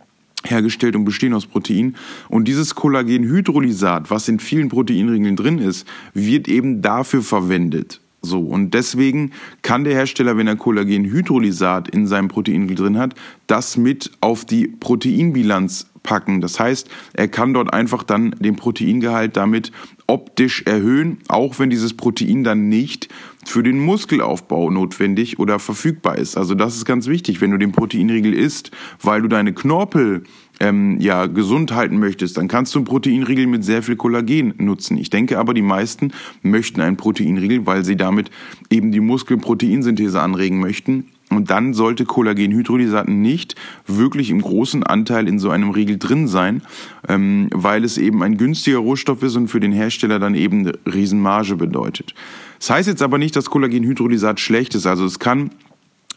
hergestellt 0.45 0.97
und 0.97 1.05
bestehen 1.05 1.35
aus 1.35 1.47
Protein. 1.47 1.97
Und 2.29 2.47
dieses 2.47 2.75
Kollagenhydrolysat, 2.75 4.11
was 4.11 4.29
in 4.29 4.39
vielen 4.39 4.69
Proteinriegeln 4.69 5.37
drin 5.37 5.59
ist, 5.59 5.87
wird 6.13 6.49
eben 6.49 6.83
dafür 6.83 7.23
verwendet. 7.23 8.01
So, 8.23 8.41
und 8.41 8.73
deswegen 8.73 9.33
kann 9.61 9.85
der 9.85 9.95
Hersteller, 9.95 10.39
wenn 10.39 10.47
er 10.47 10.57
Kollagenhydrolysat 10.57 11.89
in 11.89 12.07
seinem 12.07 12.29
Proteinriegel 12.29 12.77
drin 12.77 12.99
hat, 12.99 13.15
das 13.47 13.77
mit 13.77 14.13
auf 14.21 14.47
die 14.47 14.67
Proteinbilanz 14.67 15.87
packen. 16.05 16.41
Das 16.41 16.61
heißt, 16.61 16.89
er 17.15 17.27
kann 17.27 17.53
dort 17.53 17.73
einfach 17.73 18.05
dann 18.05 18.37
den 18.39 18.55
Proteingehalt 18.55 19.37
damit 19.37 19.73
optisch 20.07 20.63
erhöhen, 20.67 21.19
auch 21.29 21.59
wenn 21.59 21.71
dieses 21.71 21.95
Protein 21.95 22.45
dann 22.45 22.69
nicht 22.69 23.09
für 23.45 23.63
den 23.63 23.81
Muskelaufbau 23.81 24.71
notwendig 24.71 25.39
oder 25.39 25.59
verfügbar 25.59 26.17
ist. 26.17 26.37
Also 26.37 26.55
das 26.55 26.77
ist 26.77 26.85
ganz 26.85 27.09
wichtig, 27.09 27.41
wenn 27.41 27.51
du 27.51 27.59
den 27.59 27.73
Proteinriegel 27.73 28.33
isst, 28.33 28.71
weil 29.03 29.23
du 29.23 29.29
deine 29.29 29.53
Knorpel 29.53 30.23
ähm, 30.61 31.01
ja 31.01 31.27
gesund 31.27 31.73
halten 31.73 31.99
möchtest, 31.99 32.37
dann 32.37 32.49
kannst 32.49 32.75
du 32.75 32.79
einen 32.79 32.87
Proteinriegel 32.87 33.47
mit 33.47 33.65
sehr 33.65 33.83
viel 33.83 33.97
Kollagen 33.97 34.55
nutzen. 34.59 34.99
Ich 34.99 35.11
denke 35.11 35.39
aber, 35.39 35.55
die 35.55 35.63
meisten 35.63 36.13
möchten 36.43 36.81
einen 36.81 36.97
Proteinriegel, 36.97 37.67
weil 37.67 37.85
sie 37.85 37.97
damit 37.97 38.31
eben 38.71 38.93
die 38.93 39.01
Muskelproteinsynthese 39.01 40.21
anregen 40.21 40.61
möchten 40.61 41.11
Und 41.31 41.51
dann 41.51 41.75
sollte 41.75 42.05
Kollagenhydrolysat 42.05 43.09
nicht 43.09 43.55
wirklich 43.87 44.31
im 44.31 44.41
großen 44.41 44.83
Anteil 44.83 45.27
in 45.27 45.39
so 45.39 45.51
einem 45.51 45.71
Riegel 45.71 45.99
drin 45.99 46.29
sein, 46.29 46.63
ähm, 47.09 47.49
weil 47.53 47.85
es 47.85 47.99
eben 47.99 48.23
ein 48.23 48.37
günstiger 48.37 48.79
Rohstoff 48.79 49.23
ist 49.23 49.37
und 49.37 49.49
für 49.49 49.61
den 49.61 49.73
Hersteller 49.73 50.19
dann 50.19 50.35
eben 50.35 50.61
eine 50.61 50.73
Riesenmarge 50.87 51.57
bedeutet. 51.57 52.15
Das 52.59 52.71
heißt 52.71 52.89
jetzt 52.89 53.03
aber 53.03 53.19
nicht, 53.19 53.37
dass 53.37 53.51
Kollagenhydrolysat 53.51 54.39
schlecht 54.39 54.75
ist. 54.75 54.87
Also 54.87 55.05
es 55.05 55.19
kann 55.19 55.51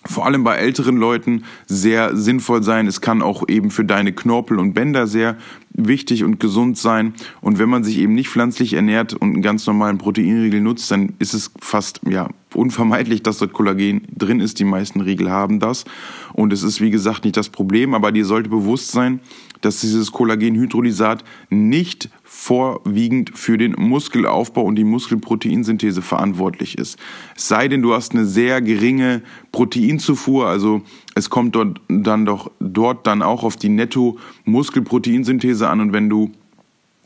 vor 0.05 0.25
allem 0.25 0.43
bei 0.43 0.55
älteren 0.55 0.97
Leuten 0.97 1.43
sehr 1.65 2.15
sinnvoll 2.15 2.63
sein. 2.63 2.87
Es 2.87 3.01
kann 3.01 3.21
auch 3.21 3.47
eben 3.47 3.71
für 3.71 3.83
deine 3.83 4.13
Knorpel 4.13 4.59
und 4.59 4.73
Bänder 4.73 5.07
sehr 5.07 5.37
wichtig 5.73 6.23
und 6.23 6.39
gesund 6.39 6.77
sein. 6.77 7.13
Und 7.41 7.59
wenn 7.59 7.69
man 7.69 7.83
sich 7.83 7.97
eben 7.97 8.15
nicht 8.15 8.29
pflanzlich 8.29 8.73
ernährt 8.73 9.13
und 9.13 9.33
einen 9.33 9.41
ganz 9.41 9.67
normalen 9.67 9.97
Proteinriegel 9.97 10.61
nutzt, 10.61 10.89
dann 10.91 11.13
ist 11.19 11.33
es 11.33 11.51
fast 11.59 12.01
ja 12.09 12.29
unvermeidlich, 12.57 13.23
dass 13.23 13.37
dort 13.37 13.53
Kollagen 13.53 14.01
drin 14.15 14.39
ist. 14.39 14.59
Die 14.59 14.65
meisten 14.65 15.01
Riegel 15.01 15.31
haben 15.31 15.59
das. 15.59 15.85
Und 16.33 16.53
es 16.53 16.63
ist 16.63 16.81
wie 16.81 16.91
gesagt 16.91 17.23
nicht 17.23 17.37
das 17.37 17.49
Problem, 17.49 17.93
aber 17.93 18.11
dir 18.11 18.25
sollte 18.25 18.49
bewusst 18.49 18.91
sein, 18.91 19.19
dass 19.61 19.81
dieses 19.81 20.11
Kollagenhydrolysat 20.11 21.23
nicht 21.49 22.09
vorwiegend 22.23 23.31
für 23.37 23.57
den 23.57 23.73
Muskelaufbau 23.77 24.63
und 24.63 24.75
die 24.75 24.83
Muskelproteinsynthese 24.83 26.01
verantwortlich 26.01 26.77
ist. 26.77 26.99
Es 27.35 27.47
sei 27.47 27.67
denn, 27.67 27.81
du 27.81 27.93
hast 27.93 28.13
eine 28.13 28.25
sehr 28.25 28.61
geringe 28.61 29.21
Proteinzufuhr, 29.51 30.47
also 30.47 30.81
es 31.15 31.29
kommt 31.29 31.55
dort 31.55 31.81
dann 31.87 32.25
doch 32.25 32.51
dort 32.59 33.07
dann 33.07 33.21
auch 33.21 33.43
auf 33.43 33.55
die 33.55 33.69
Netto-Muskelproteinsynthese 33.69 35.67
an 35.67 35.81
und 35.81 35.93
wenn 35.93 36.09
du 36.09 36.31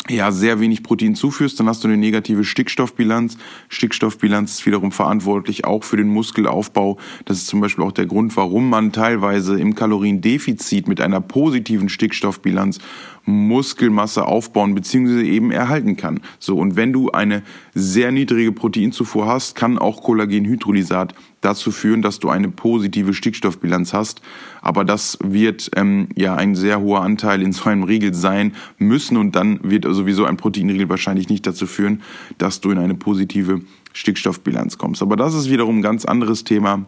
ja, 0.10 0.32
sehr 0.32 0.60
wenig 0.60 0.82
Protein 0.82 1.16
zuführst, 1.16 1.60
dann 1.60 1.68
hast 1.68 1.84
du 1.84 1.88
eine 1.88 1.96
negative 1.96 2.44
Stickstoffbilanz. 2.44 3.38
Stickstoffbilanz 3.70 4.54
ist 4.54 4.66
wiederum 4.66 4.92
verantwortlich 4.92 5.66
auch 5.66 5.84
für 5.84 5.98
den 5.98 6.08
Muskelaufbau. 6.08 6.98
Das 7.26 7.38
ist 7.38 7.48
zum 7.48 7.62
Beispiel 7.62 7.84
auch 7.84 7.92
der 7.92 8.08
Grund, 8.08 8.36
warum 8.36 8.70
man 8.70 8.92
teilweise 8.92 9.60
im 9.60 9.76
Kaloriendefizit 9.76 10.88
mit 10.88 11.02
einer 11.02 11.22
positiven 11.22 11.88
Stickstoffbilanz 11.88 12.80
Muskelmasse 13.26 14.26
aufbauen 14.26 14.74
bzw. 14.74 15.22
eben 15.22 15.52
erhalten 15.52 15.96
kann. 15.96 16.22
So, 16.40 16.58
und 16.58 16.76
wenn 16.76 16.92
du 16.92 17.12
eine 17.12 17.44
sehr 17.76 18.12
niedrige 18.12 18.52
Proteinzufuhr 18.52 19.28
hast, 19.28 19.56
kann 19.56 19.78
auch 19.78 20.02
Kollagenhydrolysat 20.02 21.14
dazu 21.42 21.72
führen, 21.72 22.02
dass 22.02 22.20
du 22.20 22.30
eine 22.30 22.50
positive 22.50 23.14
Stickstoffbilanz 23.14 23.94
hast. 23.94 24.22
Aber 24.62 24.86
das 24.86 25.18
wird 25.24 25.72
ähm, 25.76 26.08
ja 26.16 26.36
ein 26.36 26.56
sehr 26.56 26.80
hoher 26.80 27.02
Anteil 27.02 27.42
in 27.42 27.52
so 27.52 27.70
einem 27.70 27.84
Riegel 27.84 28.14
sein 28.14 28.56
müssen 28.78 29.18
und 29.18 29.36
dann 29.36 29.60
wird 29.64 29.86
sowieso 29.86 30.26
ein 30.26 30.38
Proteinriegel 30.38 30.88
wahrscheinlich 30.88 31.30
nicht 31.30 31.46
dazu 31.46 31.66
führen, 31.66 32.04
dass 32.38 32.62
du 32.62 32.72
in 32.72 32.78
eine 32.78 32.94
positive 32.94 33.62
Stickstoffbilanz 33.94 34.78
kommst. 34.78 35.02
Aber 35.02 35.16
das 35.16 35.34
ist 35.34 35.50
wiederum 35.50 35.80
ein 35.80 35.82
ganz 35.82 36.06
anderes 36.06 36.44
Thema. 36.44 36.86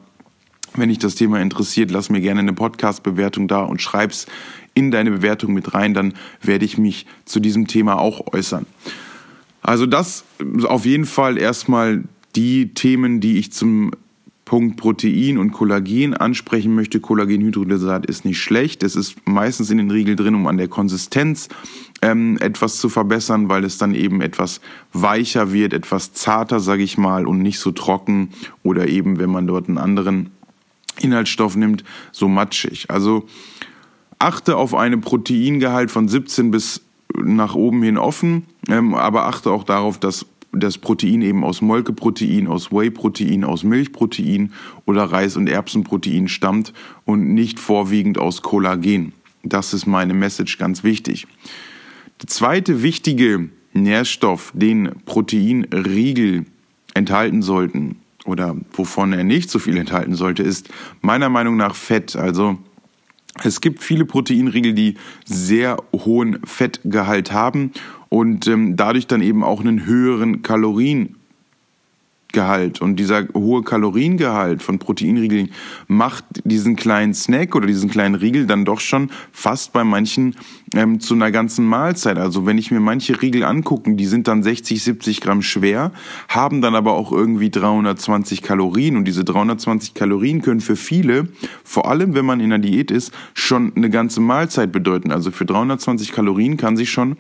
Wenn 0.76 0.90
dich 0.90 1.00
das 1.00 1.16
Thema 1.16 1.40
interessiert, 1.40 1.92
lass 1.92 2.10
mir 2.10 2.22
gerne 2.22 2.40
eine 2.40 2.54
Podcast-Bewertung 2.54 3.48
da 3.48 3.62
und 3.62 3.82
schreib's 3.82 4.28
in 4.74 4.90
deine 4.90 5.12
Bewertung 5.12 5.54
mit 5.54 5.74
rein, 5.76 5.94
dann 5.94 6.14
werde 6.42 6.66
ich 6.66 6.78
mich 6.78 7.06
zu 7.26 7.40
diesem 7.40 7.68
Thema 7.68 8.00
auch 8.00 8.34
äußern. 8.34 8.66
Also 9.62 9.86
das 9.86 10.26
auf 10.64 10.86
jeden 10.86 11.06
Fall 11.06 11.38
erstmal 11.38 12.04
die 12.36 12.74
Themen, 12.74 13.20
die 13.20 13.38
ich 13.38 13.54
zum 13.54 13.92
Punkt 14.46 14.78
Protein 14.78 15.38
und 15.38 15.52
Kollagen 15.52 16.14
ansprechen 16.14 16.76
möchte. 16.76 17.00
Kollagenhydrolysat 17.00 18.06
ist 18.06 18.26
nicht 18.26 18.40
schlecht. 18.40 18.84
Es 18.84 18.96
ist 18.96 19.16
meistens 19.26 19.70
in 19.70 19.78
den 19.78 19.92
Riegel 19.92 20.16
drin, 20.16 20.36
um 20.36 20.48
an 20.48 20.58
der 20.58 20.68
Konsistenz 20.68 21.48
ähm, 22.02 22.38
etwas 22.42 22.78
zu 22.78 22.90
verbessern, 22.90 23.48
weil 23.48 23.64
es 23.64 23.78
dann 23.78 23.96
eben 23.96 24.22
etwas 24.22 24.60
weicher 24.92 25.54
wird, 25.54 25.74
etwas 25.74 26.14
zarter, 26.14 26.60
sage 26.60 26.84
ich 26.84 26.98
mal, 26.98 27.26
und 27.26 27.42
nicht 27.42 27.60
so 27.60 27.72
trocken 27.72 28.30
oder 28.64 28.90
eben, 28.90 29.20
wenn 29.20 29.30
man 29.30 29.48
dort 29.48 29.70
einen 29.70 29.78
anderen 29.78 30.32
Inhaltsstoff 31.00 31.56
nimmt, 31.56 31.84
so 32.12 32.28
matschig. 32.28 32.90
Also 32.90 33.26
achte 34.20 34.58
auf 34.58 34.76
einen 34.76 35.02
Proteingehalt 35.02 35.92
von 35.92 36.08
17 36.08 36.52
bis 36.52 36.82
nach 37.16 37.56
oben 37.56 37.84
hin 37.84 37.98
offen, 37.98 38.46
ähm, 38.68 38.94
aber 38.94 39.26
achte 39.26 39.52
auch 39.52 39.64
darauf, 39.64 40.00
dass 40.00 40.26
das 40.54 40.78
Protein 40.78 41.22
eben 41.22 41.44
aus 41.44 41.62
Molkeprotein, 41.62 42.48
aus 42.48 42.72
Whey-Protein, 42.72 43.44
aus 43.44 43.64
Milchprotein 43.64 44.54
oder 44.86 45.06
Reis- 45.06 45.36
und 45.36 45.50
Erbsenprotein 45.50 46.28
stammt 46.28 46.74
und 47.06 47.34
nicht 47.34 47.60
vorwiegend 47.60 48.18
aus 48.18 48.42
Kollagen. 48.42 49.14
Das 49.44 49.74
ist 49.74 49.88
meine 49.88 50.14
Message 50.14 50.58
ganz 50.58 50.84
wichtig. 50.84 51.28
Der 52.22 52.28
zweite 52.28 52.84
wichtige 52.84 53.50
Nährstoff, 53.74 54.54
den 54.56 54.92
Proteinriegel 55.06 56.46
enthalten 56.94 57.42
sollten 57.42 57.98
oder 58.26 58.56
wovon 58.72 59.12
er 59.12 59.24
nicht 59.24 59.50
so 59.50 59.60
viel 59.60 59.78
enthalten 59.78 60.14
sollte, 60.14 60.44
ist 60.44 60.70
meiner 61.02 61.30
Meinung 61.30 61.58
nach 61.58 61.76
Fett. 61.76 62.16
Also 62.16 62.58
es 63.44 63.62
gibt 63.62 63.82
viele 63.82 64.06
Proteinriegel, 64.06 64.74
die 64.74 64.96
sehr 65.26 65.78
hohen 65.92 66.40
Fettgehalt 66.46 67.32
haben 67.32 67.72
und 68.14 68.46
ähm, 68.46 68.76
dadurch 68.76 69.08
dann 69.08 69.24
eben 69.24 69.44
auch 69.44 69.60
einen 69.60 69.88
höheren 69.88 70.44
Kalorien 70.44 71.16
Gehalt 72.32 72.82
und 72.82 72.96
dieser 72.96 73.28
hohe 73.36 73.62
Kaloriengehalt 73.62 74.64
von 74.64 74.80
Proteinriegeln 74.80 75.52
macht 75.88 76.26
diesen 76.44 76.76
kleinen 76.76 77.14
Snack 77.14 77.56
oder 77.56 77.68
diesen 77.68 77.92
kleinen 77.92 78.16
Riegel 78.16 78.48
dann 78.48 78.66
doch 78.66 78.80
schon 78.80 79.12
fast 79.32 79.72
bei 79.72 79.84
manchen 79.84 80.36
ähm, 80.76 81.00
zu 81.00 81.14
einer 81.14 81.30
ganzen 81.30 81.66
Mahlzeit. 81.66 82.18
Also 82.18 82.48
wenn 82.48 82.58
ich 82.58 82.72
mir 82.72 82.80
manche 82.80 83.22
Riegel 83.22 83.44
angucken, 83.44 83.98
die 83.98 84.08
sind 84.08 84.28
dann 84.28 84.42
60, 84.42 84.84
70 84.84 85.22
Gramm 85.22 85.44
schwer, 85.44 85.92
haben 86.28 86.62
dann 86.62 86.74
aber 86.74 86.94
auch 86.94 87.12
irgendwie 87.12 87.52
320 87.52 88.42
Kalorien 88.42 88.98
und 88.98 89.06
diese 89.06 89.24
320 89.24 89.94
Kalorien 89.94 90.42
können 90.42 90.62
für 90.62 90.76
viele, 90.76 91.28
vor 91.64 91.88
allem 91.88 92.16
wenn 92.16 92.26
man 92.26 92.40
in 92.40 92.50
der 92.50 92.60
Diät 92.60 92.90
ist, 92.90 93.14
schon 93.36 93.74
eine 93.76 93.92
ganze 93.92 94.22
Mahlzeit 94.22 94.72
bedeuten. 94.72 95.12
Also 95.12 95.30
für 95.30 95.46
320 95.46 96.12
Kalorien 96.12 96.58
kann 96.58 96.78
sich 96.78 96.90
schon 96.92 97.16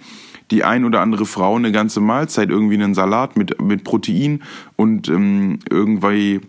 die 0.53 0.63
ein 0.63 0.85
oder 0.85 1.01
andere 1.01 1.25
Frau 1.25 1.55
eine 1.55 1.71
ganze 1.71 1.99
Mahlzeit 1.99 2.49
irgendwie 2.49 2.75
einen 2.75 2.93
Salat 2.93 3.35
mit, 3.35 3.59
mit 3.59 3.83
Protein 3.83 4.43
und 4.75 5.09
ähm, 5.09 5.59
irgendwie 5.69 6.41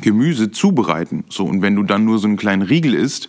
Gemüse 0.00 0.52
zubereiten. 0.52 1.24
So, 1.28 1.44
und 1.44 1.60
wenn 1.60 1.74
du 1.74 1.82
dann 1.82 2.04
nur 2.04 2.18
so 2.18 2.28
einen 2.28 2.36
kleinen 2.36 2.62
Riegel 2.62 2.94
isst, 2.94 3.28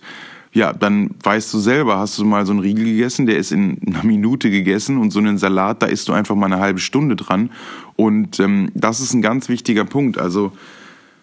ja, 0.52 0.72
dann 0.72 1.10
weißt 1.22 1.52
du 1.52 1.58
selber, 1.58 1.98
hast 1.98 2.18
du 2.18 2.24
mal 2.24 2.46
so 2.46 2.52
einen 2.52 2.60
Riegel 2.60 2.84
gegessen, 2.84 3.26
der 3.26 3.36
ist 3.36 3.50
in 3.50 3.78
einer 3.86 4.04
Minute 4.04 4.50
gegessen 4.50 4.96
und 4.96 5.10
so 5.10 5.18
einen 5.18 5.38
Salat, 5.38 5.82
da 5.82 5.86
isst 5.86 6.08
du 6.08 6.12
einfach 6.12 6.36
mal 6.36 6.46
eine 6.46 6.60
halbe 6.60 6.78
Stunde 6.78 7.16
dran. 7.16 7.50
Und 7.96 8.38
ähm, 8.40 8.70
das 8.74 9.00
ist 9.00 9.12
ein 9.12 9.22
ganz 9.22 9.48
wichtiger 9.48 9.84
Punkt. 9.84 10.18
Also 10.18 10.52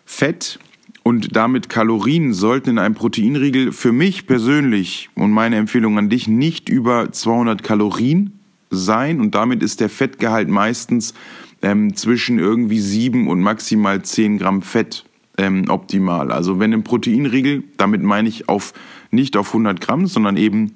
Fett 0.06 0.60
und 1.04 1.36
damit 1.36 1.70
Kalorien 1.70 2.34
sollten 2.34 2.72
in 2.72 2.80
einem 2.80 2.96
Proteinriegel 2.96 3.72
für 3.72 3.94
mich 3.94 4.28
persönlich 4.28 5.10
und 5.16 5.32
meine 5.32 5.56
Empfehlung 5.56 5.98
an 5.98 6.10
dich 6.10 6.28
nicht 6.28 6.68
über 6.68 7.12
200 7.12 7.64
Kalorien 7.64 8.43
sein 8.76 9.20
und 9.20 9.36
damit 9.36 9.64
ist 9.64 9.80
der 9.80 9.90
Fettgehalt 9.90 10.50
meistens 10.50 11.14
ähm, 11.62 11.96
zwischen 11.96 12.40
irgendwie 12.40 12.80
7 12.80 13.28
und 13.28 13.42
maximal 13.42 14.02
10 14.02 14.38
Gramm 14.38 14.62
Fett 14.62 15.06
ähm, 15.38 15.66
optimal. 15.70 16.32
Also 16.32 16.60
wenn 16.60 16.74
im 16.74 16.84
Proteinriegel, 16.84 17.64
damit 17.78 18.02
meine 18.04 18.30
ich 18.30 18.50
auf 18.50 18.74
nicht 19.12 19.38
auf 19.38 19.48
100 19.50 19.80
Gramm, 19.80 20.08
sondern 20.08 20.38
eben 20.38 20.74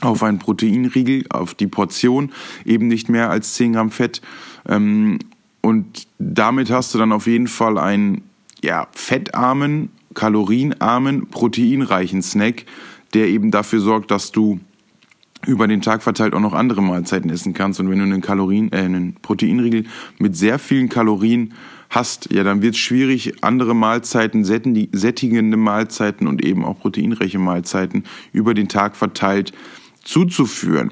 auf 0.00 0.22
einen 0.22 0.38
Proteinriegel, 0.38 1.24
auf 1.30 1.54
die 1.54 1.66
Portion, 1.66 2.32
eben 2.64 2.88
nicht 2.88 3.08
mehr 3.08 3.30
als 3.30 3.54
10 3.54 3.74
Gramm 3.74 3.90
Fett. 3.90 4.22
Ähm, 4.68 5.18
und 5.60 6.06
damit 6.18 6.70
hast 6.70 6.94
du 6.94 6.98
dann 6.98 7.12
auf 7.12 7.26
jeden 7.26 7.48
Fall 7.48 7.78
einen 7.78 8.22
ja, 8.62 8.88
fettarmen, 8.92 9.90
kalorienarmen, 10.14 11.28
proteinreichen 11.28 12.22
Snack, 12.22 12.64
der 13.14 13.28
eben 13.28 13.50
dafür 13.50 13.80
sorgt, 13.80 14.10
dass 14.10 14.32
du 14.32 14.60
über 15.46 15.66
den 15.66 15.80
Tag 15.80 16.02
verteilt 16.02 16.34
auch 16.34 16.40
noch 16.40 16.52
andere 16.52 16.82
Mahlzeiten 16.82 17.30
essen 17.30 17.54
kannst. 17.54 17.80
Und 17.80 17.90
wenn 17.90 17.98
du 17.98 18.04
einen 18.04 18.20
Kalorien, 18.20 18.72
äh, 18.72 18.78
einen 18.78 19.14
Proteinriegel 19.14 19.84
mit 20.18 20.36
sehr 20.36 20.58
vielen 20.58 20.88
Kalorien 20.88 21.54
hast, 21.88 22.32
ja, 22.32 22.44
dann 22.44 22.62
wird 22.62 22.74
es 22.74 22.80
schwierig, 22.80 23.42
andere 23.42 23.74
Mahlzeiten, 23.74 24.44
sättigende 24.44 25.56
Mahlzeiten 25.56 26.26
und 26.26 26.44
eben 26.44 26.64
auch 26.64 26.78
proteinreiche 26.78 27.38
Mahlzeiten 27.38 28.04
über 28.32 28.54
den 28.54 28.68
Tag 28.68 28.96
verteilt 28.96 29.52
zuzuführen. 30.04 30.90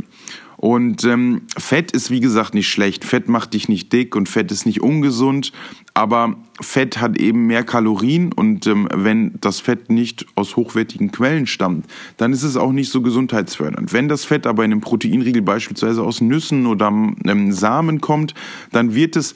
Und 0.59 1.05
ähm, 1.05 1.43
Fett 1.57 1.93
ist 1.93 2.11
wie 2.11 2.19
gesagt 2.19 2.53
nicht 2.53 2.69
schlecht. 2.69 3.05
Fett 3.05 3.29
macht 3.29 3.55
dich 3.55 3.69
nicht 3.69 3.93
dick 3.93 4.17
und 4.17 4.29
Fett 4.29 4.51
ist 4.51 4.67
nicht 4.67 4.83
ungesund. 4.83 5.53
Aber 5.95 6.35
Fett 6.61 7.01
hat 7.01 7.17
eben 7.17 7.47
mehr 7.47 7.63
Kalorien 7.63 8.33
und 8.33 8.67
ähm, 8.67 8.89
wenn 8.93 9.35
das 9.41 9.61
Fett 9.61 9.89
nicht 9.89 10.27
aus 10.35 10.57
hochwertigen 10.57 11.13
Quellen 11.13 11.47
stammt, 11.47 11.87
dann 12.17 12.33
ist 12.33 12.43
es 12.43 12.57
auch 12.57 12.73
nicht 12.73 12.91
so 12.91 13.03
gesundheitsfördernd. 13.03 13.93
Wenn 13.93 14.09
das 14.09 14.25
Fett 14.25 14.49
aber 14.49 14.65
in 14.65 14.73
einem 14.73 14.81
Proteinriegel 14.81 15.43
beispielsweise 15.43 16.03
aus 16.03 16.21
Nüssen 16.21 16.67
oder 16.67 16.89
ähm, 16.89 17.53
Samen 17.53 18.01
kommt, 18.01 18.35
dann 18.73 18.97
wird 18.97 19.15
es 19.15 19.35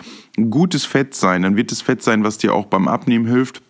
gutes 0.50 0.85
Fett 0.85 1.14
sein. 1.14 1.43
Dann 1.43 1.57
wird 1.57 1.71
es 1.71 1.83
Fett 1.83 2.02
sein, 2.02 2.25
was 2.25 2.38
dir 2.38 2.52
auch 2.52 2.67
beim 2.67 2.88
Abnehmen 2.88 3.26
hilft 3.26 3.62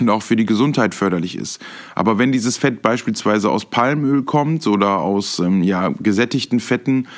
und 0.00 0.10
auch 0.10 0.22
für 0.22 0.36
die 0.36 0.46
Gesundheit 0.46 0.94
förderlich 0.94 1.36
ist. 1.36 1.60
Aber 1.94 2.18
wenn 2.18 2.32
dieses 2.32 2.56
Fett 2.56 2.82
beispielsweise 2.82 3.50
aus 3.50 3.64
Palmöl 3.64 4.22
kommt 4.22 4.66
oder 4.66 4.98
aus 4.98 5.38
ähm, 5.38 5.62
ja, 5.62 5.92
gesättigten 6.00 6.60
Fetten, 6.60 7.08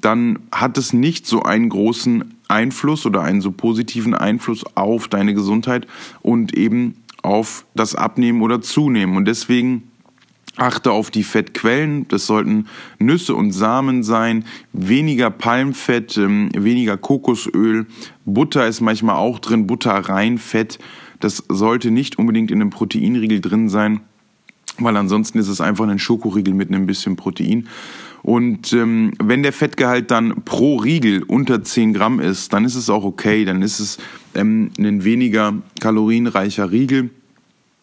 dann 0.00 0.38
hat 0.52 0.78
es 0.78 0.92
nicht 0.92 1.26
so 1.26 1.42
einen 1.42 1.68
großen 1.68 2.34
Einfluss 2.48 3.06
oder 3.06 3.22
einen 3.22 3.40
so 3.40 3.50
positiven 3.50 4.14
Einfluss 4.14 4.64
auf 4.74 5.08
deine 5.08 5.34
Gesundheit 5.34 5.86
und 6.22 6.54
eben 6.56 6.96
auf 7.22 7.64
das 7.74 7.94
Abnehmen 7.94 8.42
oder 8.42 8.60
Zunehmen. 8.60 9.16
Und 9.16 9.26
deswegen 9.26 9.84
Achte 10.56 10.92
auf 10.92 11.10
die 11.10 11.24
Fettquellen. 11.24 12.06
Das 12.08 12.26
sollten 12.26 12.68
Nüsse 13.00 13.34
und 13.34 13.50
Samen 13.50 14.04
sein, 14.04 14.44
weniger 14.72 15.30
Palmfett, 15.30 16.16
ähm, 16.16 16.50
weniger 16.56 16.96
Kokosöl. 16.96 17.86
Butter 18.24 18.68
ist 18.68 18.80
manchmal 18.80 19.16
auch 19.16 19.40
drin, 19.40 19.66
Butter 19.66 19.90
rein 19.90 20.38
Fett. 20.38 20.78
Das 21.20 21.44
sollte 21.48 21.90
nicht 21.90 22.18
unbedingt 22.18 22.50
in 22.50 22.60
einem 22.60 22.70
Proteinriegel 22.70 23.40
drin 23.40 23.68
sein, 23.68 24.00
weil 24.78 24.96
ansonsten 24.96 25.38
ist 25.38 25.48
es 25.48 25.60
einfach 25.60 25.86
ein 25.86 25.98
Schokoriegel 25.98 26.54
mit 26.54 26.68
einem 26.68 26.86
bisschen 26.86 27.16
Protein. 27.16 27.68
Und 28.22 28.72
ähm, 28.72 29.12
wenn 29.22 29.42
der 29.42 29.52
Fettgehalt 29.52 30.10
dann 30.10 30.44
pro 30.44 30.76
Riegel 30.76 31.22
unter 31.22 31.62
10 31.62 31.92
Gramm 31.92 32.20
ist, 32.20 32.54
dann 32.54 32.64
ist 32.64 32.74
es 32.74 32.88
auch 32.88 33.04
okay, 33.04 33.44
dann 33.44 33.60
ist 33.60 33.80
es 33.80 33.98
ähm, 34.34 34.70
ein 34.78 35.04
weniger 35.04 35.52
kalorienreicher 35.78 36.72
Riegel. 36.72 37.10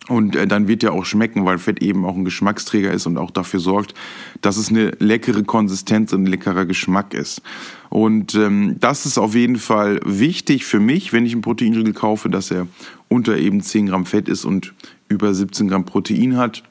Und 0.07 0.35
äh, 0.35 0.47
dann 0.47 0.67
wird 0.67 0.81
der 0.81 0.93
auch 0.93 1.05
schmecken, 1.05 1.45
weil 1.45 1.59
Fett 1.59 1.83
eben 1.83 2.05
auch 2.05 2.15
ein 2.15 2.25
Geschmacksträger 2.25 2.91
ist 2.91 3.05
und 3.05 3.17
auch 3.17 3.29
dafür 3.29 3.59
sorgt, 3.59 3.93
dass 4.41 4.57
es 4.57 4.69
eine 4.69 4.93
leckere 4.97 5.43
Konsistenz 5.43 6.11
und 6.11 6.23
ein 6.23 6.27
leckerer 6.27 6.65
Geschmack 6.65 7.13
ist. 7.13 7.43
Und 7.89 8.33
ähm, 8.33 8.77
das 8.79 9.05
ist 9.05 9.19
auf 9.19 9.35
jeden 9.35 9.57
Fall 9.57 9.99
wichtig 10.03 10.65
für 10.65 10.79
mich, 10.79 11.13
wenn 11.13 11.25
ich 11.27 11.33
einen 11.33 11.43
Proteinriegel 11.43 11.93
kaufe, 11.93 12.29
dass 12.29 12.49
er 12.49 12.65
unter 13.11 13.37
eben 13.37 13.61
10 13.61 13.87
Gramm 13.87 14.05
Fett 14.05 14.29
ist 14.29 14.45
und 14.45 14.73
über 15.09 15.33
17 15.33 15.67
Gramm 15.67 15.85
Protein 15.85 16.37
hat. 16.37 16.63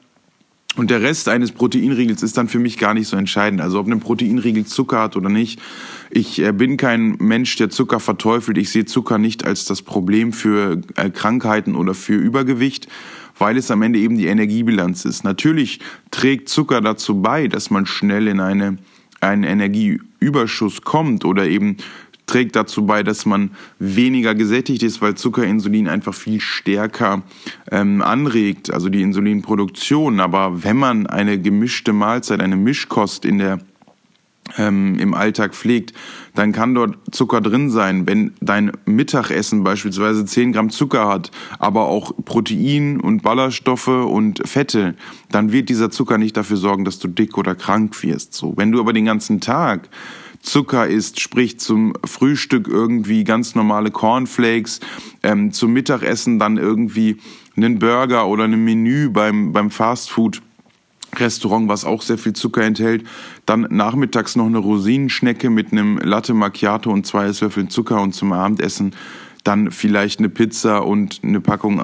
Und 0.75 0.89
der 0.89 1.01
Rest 1.01 1.27
eines 1.27 1.51
Proteinriegels 1.51 2.23
ist 2.23 2.37
dann 2.37 2.47
für 2.47 2.57
mich 2.57 2.77
gar 2.77 2.93
nicht 2.93 3.07
so 3.07 3.17
entscheidend. 3.17 3.61
Also 3.61 3.79
ob 3.79 3.87
ein 3.87 3.99
Proteinriegel 3.99 4.65
Zucker 4.65 4.99
hat 4.99 5.17
oder 5.17 5.29
nicht. 5.29 5.61
Ich 6.09 6.41
äh, 6.41 6.53
bin 6.53 6.77
kein 6.77 7.17
Mensch, 7.19 7.57
der 7.57 7.69
Zucker 7.69 7.99
verteufelt. 7.99 8.57
Ich 8.57 8.71
sehe 8.71 8.85
Zucker 8.85 9.17
nicht 9.17 9.45
als 9.45 9.65
das 9.65 9.81
Problem 9.81 10.31
für 10.33 10.81
äh, 10.95 11.09
Krankheiten 11.09 11.75
oder 11.75 11.93
für 11.93 12.15
Übergewicht 12.15 12.87
weil 13.37 13.57
es 13.57 13.71
am 13.71 13.81
Ende 13.81 13.97
eben 13.97 14.19
die 14.19 14.27
Energiebilanz 14.27 15.03
ist. 15.03 15.23
Natürlich 15.23 15.79
trägt 16.11 16.47
Zucker 16.47 16.79
dazu 16.79 17.23
bei, 17.23 17.47
dass 17.47 17.71
man 17.71 17.87
schnell 17.87 18.27
in 18.27 18.39
eine, 18.39 18.77
einen 19.19 19.43
Energieüberschuss 19.43 20.83
kommt 20.83 21.25
oder 21.25 21.47
eben 21.47 21.77
trägt 22.31 22.55
dazu 22.55 22.85
bei, 22.85 23.03
dass 23.03 23.25
man 23.25 23.51
weniger 23.77 24.33
gesättigt 24.35 24.83
ist, 24.83 25.01
weil 25.01 25.15
Zucker 25.15 25.43
Insulin 25.43 25.89
einfach 25.89 26.13
viel 26.13 26.39
stärker 26.39 27.23
ähm, 27.69 28.01
anregt, 28.01 28.73
also 28.73 28.87
die 28.87 29.01
Insulinproduktion. 29.01 30.21
Aber 30.21 30.63
wenn 30.63 30.77
man 30.77 31.07
eine 31.07 31.39
gemischte 31.39 31.91
Mahlzeit, 31.91 32.39
eine 32.39 32.55
Mischkost 32.55 33.25
in 33.25 33.37
der 33.37 33.59
ähm, 34.57 34.97
im 34.99 35.13
Alltag 35.13 35.53
pflegt, 35.53 35.93
dann 36.35 36.51
kann 36.51 36.73
dort 36.73 36.97
Zucker 37.11 37.41
drin 37.41 37.69
sein. 37.69 38.07
Wenn 38.07 38.33
dein 38.39 38.71
Mittagessen 38.85 39.63
beispielsweise 39.63 40.25
10 40.25 40.53
Gramm 40.53 40.69
Zucker 40.69 41.07
hat, 41.07 41.31
aber 41.59 41.87
auch 41.87 42.13
Protein 42.25 42.99
und 42.99 43.23
Ballaststoffe 43.23 43.87
und 43.87 44.41
Fette, 44.47 44.95
dann 45.29 45.51
wird 45.51 45.69
dieser 45.69 45.91
Zucker 45.91 46.17
nicht 46.17 46.37
dafür 46.37 46.57
sorgen, 46.57 46.85
dass 46.85 46.99
du 46.99 47.07
dick 47.07 47.37
oder 47.37 47.55
krank 47.55 48.01
wirst. 48.03 48.33
So, 48.33 48.53
wenn 48.55 48.71
du 48.71 48.79
aber 48.79 48.93
den 48.93 49.05
ganzen 49.05 49.41
Tag 49.41 49.89
Zucker 50.41 50.87
isst, 50.87 51.19
sprich 51.19 51.59
zum 51.59 51.93
Frühstück 52.03 52.67
irgendwie 52.67 53.23
ganz 53.23 53.55
normale 53.55 53.91
Cornflakes, 53.91 54.79
ähm, 55.23 55.51
zum 55.51 55.73
Mittagessen 55.73 56.39
dann 56.39 56.57
irgendwie 56.57 57.17
einen 57.55 57.79
Burger 57.79 58.27
oder 58.27 58.45
ein 58.45 58.63
Menü 58.63 59.09
beim, 59.09 59.53
beim 59.53 59.71
Fastfood, 59.71 60.41
Restaurant, 61.15 61.67
was 61.67 61.83
auch 61.83 62.01
sehr 62.01 62.17
viel 62.17 62.33
Zucker 62.33 62.63
enthält. 62.63 63.05
Dann 63.45 63.67
nachmittags 63.69 64.35
noch 64.35 64.45
eine 64.45 64.59
Rosinenschnecke 64.59 65.49
mit 65.49 65.71
einem 65.71 65.97
Latte 65.97 66.33
Macchiato 66.33 66.89
und 66.89 67.05
zwei 67.05 67.25
Esslöffeln 67.25 67.69
Zucker 67.69 68.01
und 68.01 68.13
zum 68.13 68.31
Abendessen 68.31 68.95
dann 69.43 69.71
vielleicht 69.71 70.19
eine 70.19 70.29
Pizza 70.29 70.85
und 70.85 71.19
eine 71.23 71.41
Packung, 71.41 71.83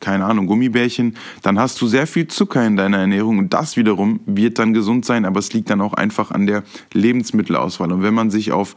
keine 0.00 0.24
Ahnung, 0.24 0.46
Gummibärchen. 0.46 1.16
Dann 1.42 1.58
hast 1.58 1.80
du 1.80 1.86
sehr 1.86 2.06
viel 2.06 2.28
Zucker 2.28 2.66
in 2.66 2.76
deiner 2.76 2.98
Ernährung 2.98 3.38
und 3.38 3.52
das 3.52 3.76
wiederum 3.76 4.20
wird 4.26 4.58
dann 4.58 4.72
gesund 4.72 5.04
sein, 5.04 5.24
aber 5.24 5.38
es 5.40 5.52
liegt 5.52 5.70
dann 5.70 5.80
auch 5.80 5.94
einfach 5.94 6.30
an 6.30 6.46
der 6.46 6.62
Lebensmittelauswahl. 6.92 7.92
Und 7.92 8.02
wenn 8.02 8.14
man 8.14 8.30
sich 8.30 8.52
auf, 8.52 8.76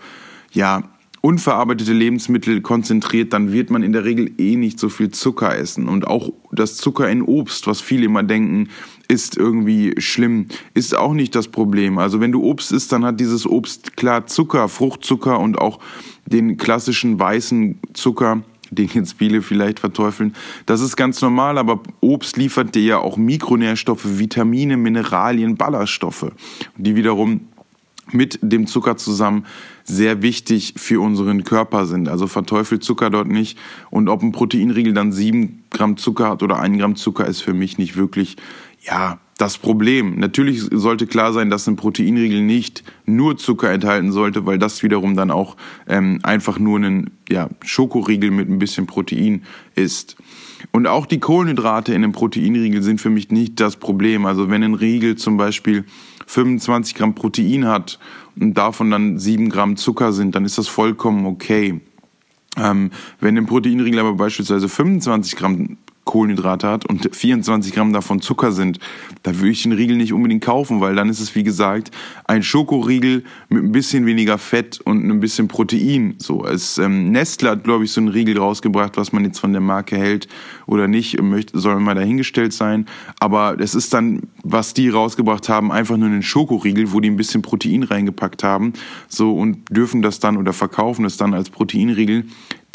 ja, 0.51 0.83
unverarbeitete 1.21 1.93
Lebensmittel 1.93 2.61
konzentriert, 2.61 3.31
dann 3.31 3.53
wird 3.53 3.69
man 3.69 3.83
in 3.83 3.93
der 3.93 4.05
Regel 4.05 4.31
eh 4.39 4.55
nicht 4.55 4.79
so 4.79 4.89
viel 4.89 5.11
Zucker 5.11 5.55
essen. 5.55 5.87
Und 5.87 6.07
auch 6.07 6.33
das 6.51 6.77
Zucker 6.77 7.09
in 7.09 7.21
Obst, 7.21 7.67
was 7.67 7.79
viele 7.79 8.05
immer 8.05 8.23
denken, 8.23 8.69
ist 9.07 9.37
irgendwie 9.37 9.93
schlimm, 9.99 10.47
ist 10.73 10.97
auch 10.97 11.13
nicht 11.13 11.35
das 11.35 11.47
Problem. 11.47 11.99
Also 11.99 12.19
wenn 12.21 12.31
du 12.31 12.43
Obst 12.43 12.71
isst, 12.71 12.91
dann 12.91 13.05
hat 13.05 13.19
dieses 13.19 13.45
Obst 13.45 13.95
klar 13.95 14.25
Zucker, 14.25 14.67
Fruchtzucker 14.67 15.39
und 15.39 15.59
auch 15.59 15.79
den 16.25 16.57
klassischen 16.57 17.19
weißen 17.19 17.79
Zucker, 17.93 18.41
den 18.71 18.87
jetzt 18.87 19.15
viele 19.17 19.41
vielleicht 19.41 19.79
verteufeln. 19.79 20.33
Das 20.65 20.81
ist 20.81 20.95
ganz 20.95 21.21
normal, 21.21 21.57
aber 21.57 21.81
Obst 21.99 22.37
liefert 22.37 22.73
dir 22.73 22.83
ja 22.83 22.97
auch 22.97 23.17
Mikronährstoffe, 23.17 24.17
Vitamine, 24.17 24.77
Mineralien, 24.77 25.55
Ballaststoffe, 25.55 26.31
die 26.77 26.95
wiederum 26.95 27.41
mit 28.13 28.39
dem 28.41 28.67
Zucker 28.67 28.97
zusammen 28.97 29.45
sehr 29.83 30.21
wichtig 30.21 30.73
für 30.77 31.01
unseren 31.01 31.43
Körper 31.43 31.85
sind. 31.85 32.09
Also 32.09 32.27
verteufelt 32.27 32.83
Zucker 32.83 33.09
dort 33.09 33.27
nicht. 33.27 33.57
Und 33.89 34.09
ob 34.09 34.21
ein 34.21 34.31
Proteinriegel 34.31 34.93
dann 34.93 35.11
sieben 35.11 35.63
Gramm 35.69 35.97
Zucker 35.97 36.29
hat 36.29 36.43
oder 36.43 36.59
ein 36.59 36.77
Gramm 36.77 36.95
Zucker, 36.95 37.25
ist 37.25 37.41
für 37.41 37.53
mich 37.53 37.77
nicht 37.77 37.95
wirklich, 37.95 38.37
ja, 38.81 39.19
das 39.41 39.57
Problem. 39.57 40.19
Natürlich 40.19 40.61
sollte 40.71 41.07
klar 41.07 41.33
sein, 41.33 41.49
dass 41.49 41.67
ein 41.67 41.75
Proteinriegel 41.75 42.41
nicht 42.41 42.83
nur 43.07 43.37
Zucker 43.37 43.71
enthalten 43.71 44.11
sollte, 44.11 44.45
weil 44.45 44.59
das 44.59 44.83
wiederum 44.83 45.15
dann 45.15 45.31
auch 45.31 45.57
ähm, 45.87 46.19
einfach 46.21 46.59
nur 46.59 46.79
ein 46.79 47.09
ja, 47.27 47.49
Schokoriegel 47.65 48.29
mit 48.29 48.49
ein 48.49 48.59
bisschen 48.59 48.85
Protein 48.85 49.41
ist. 49.73 50.15
Und 50.71 50.85
auch 50.85 51.07
die 51.07 51.19
Kohlenhydrate 51.19 51.91
in 51.91 52.03
einem 52.03 52.11
Proteinriegel 52.11 52.83
sind 52.83 53.01
für 53.01 53.09
mich 53.09 53.31
nicht 53.31 53.59
das 53.59 53.77
Problem. 53.77 54.27
Also 54.27 54.51
wenn 54.51 54.61
ein 54.61 54.75
Riegel 54.75 55.15
zum 55.15 55.37
Beispiel 55.37 55.85
25 56.27 56.93
Gramm 56.93 57.15
Protein 57.15 57.65
hat 57.65 57.97
und 58.39 58.53
davon 58.53 58.91
dann 58.91 59.17
7 59.17 59.49
Gramm 59.49 59.75
Zucker 59.75 60.13
sind, 60.13 60.35
dann 60.35 60.45
ist 60.45 60.59
das 60.59 60.67
vollkommen 60.67 61.25
okay. 61.25 61.81
Ähm, 62.57 62.91
wenn 63.19 63.37
im 63.37 63.47
Proteinriegel 63.47 63.99
aber 63.99 64.13
beispielsweise 64.13 64.69
25 64.69 65.35
Gramm 65.35 65.77
Kohlenhydrate 66.11 66.67
hat 66.67 66.85
und 66.85 67.15
24 67.15 67.73
Gramm 67.73 67.93
davon 67.93 68.19
Zucker 68.19 68.51
sind, 68.51 68.79
da 69.23 69.33
würde 69.37 69.51
ich 69.51 69.63
den 69.63 69.71
Riegel 69.71 69.95
nicht 69.95 70.11
unbedingt 70.11 70.43
kaufen, 70.43 70.81
weil 70.81 70.93
dann 70.93 71.07
ist 71.07 71.21
es 71.21 71.33
wie 71.35 71.43
gesagt 71.43 71.89
ein 72.25 72.43
Schokoriegel 72.43 73.23
mit 73.47 73.63
ein 73.63 73.71
bisschen 73.71 74.05
weniger 74.05 74.37
Fett 74.37 74.81
und 74.81 75.09
ein 75.09 75.19
bisschen 75.21 75.47
Protein. 75.47 76.15
So, 76.17 76.45
es 76.45 76.77
ähm, 76.77 77.11
Nestle 77.11 77.51
hat 77.51 77.63
glaube 77.63 77.85
ich 77.85 77.93
so 77.93 78.01
einen 78.01 78.09
Riegel 78.09 78.37
rausgebracht, 78.37 78.97
was 78.97 79.13
man 79.13 79.23
jetzt 79.23 79.39
von 79.39 79.53
der 79.53 79.61
Marke 79.61 79.95
hält 79.95 80.27
oder 80.67 80.89
nicht, 80.89 81.21
möchte, 81.21 81.57
soll 81.57 81.79
mal 81.79 81.95
dahingestellt 81.95 82.51
sein. 82.51 82.87
Aber 83.21 83.57
es 83.59 83.73
ist 83.73 83.93
dann, 83.93 84.23
was 84.43 84.73
die 84.73 84.89
rausgebracht 84.89 85.47
haben, 85.47 85.71
einfach 85.71 85.95
nur 85.95 86.09
ein 86.09 86.23
Schokoriegel, 86.23 86.91
wo 86.91 86.99
die 86.99 87.09
ein 87.09 87.15
bisschen 87.15 87.41
Protein 87.41 87.83
reingepackt 87.83 88.43
haben, 88.43 88.73
so 89.07 89.33
und 89.33 89.59
dürfen 89.69 90.01
das 90.01 90.19
dann 90.19 90.35
oder 90.35 90.51
verkaufen 90.51 91.05
es 91.05 91.15
dann 91.15 91.33
als 91.33 91.49
Proteinriegel, 91.49 92.25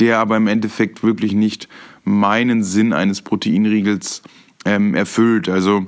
der 0.01 0.19
aber 0.19 0.39
im 0.39 0.47
Endeffekt 0.47 1.03
wirklich 1.03 1.33
nicht 1.33 1.69
meinen 2.07 2.63
Sinn 2.63 2.93
eines 2.93 3.21
Proteinriegels 3.21 4.23
ähm, 4.65 4.95
erfüllt. 4.95 5.49
Also 5.49 5.87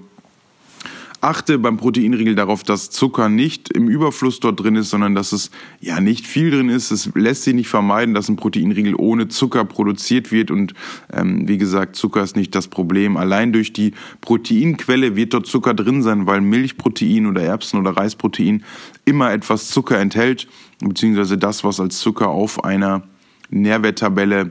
achte 1.20 1.58
beim 1.58 1.76
Proteinriegel 1.76 2.34
darauf, 2.34 2.62
dass 2.62 2.90
Zucker 2.90 3.28
nicht 3.28 3.70
im 3.72 3.88
Überfluss 3.88 4.40
dort 4.40 4.60
drin 4.60 4.76
ist, 4.76 4.90
sondern 4.90 5.14
dass 5.14 5.32
es 5.32 5.50
ja 5.80 6.00
nicht 6.00 6.26
viel 6.26 6.50
drin 6.50 6.68
ist. 6.68 6.90
Es 6.90 7.10
lässt 7.14 7.44
sich 7.44 7.54
nicht 7.54 7.68
vermeiden, 7.68 8.14
dass 8.14 8.28
ein 8.28 8.36
Proteinriegel 8.36 8.94
ohne 8.96 9.28
Zucker 9.28 9.64
produziert 9.64 10.30
wird. 10.32 10.50
Und 10.50 10.74
ähm, 11.12 11.46
wie 11.48 11.58
gesagt, 11.58 11.96
Zucker 11.96 12.22
ist 12.22 12.36
nicht 12.36 12.54
das 12.54 12.68
Problem. 12.68 13.16
Allein 13.16 13.52
durch 13.52 13.72
die 13.72 13.92
Proteinquelle 14.20 15.16
wird 15.16 15.34
dort 15.34 15.46
Zucker 15.46 15.74
drin 15.74 16.02
sein, 16.02 16.26
weil 16.26 16.40
Milchprotein 16.40 17.26
oder 17.26 17.42
Erbsen- 17.42 17.78
oder 17.78 17.96
Reisprotein 17.96 18.64
immer 19.04 19.32
etwas 19.32 19.68
Zucker 19.68 19.98
enthält, 19.98 20.48
beziehungsweise 20.80 21.38
das, 21.38 21.64
was 21.64 21.80
als 21.80 21.98
Zucker 21.98 22.28
auf 22.28 22.64
einer 22.64 23.02
Nährwerttabelle 23.50 24.50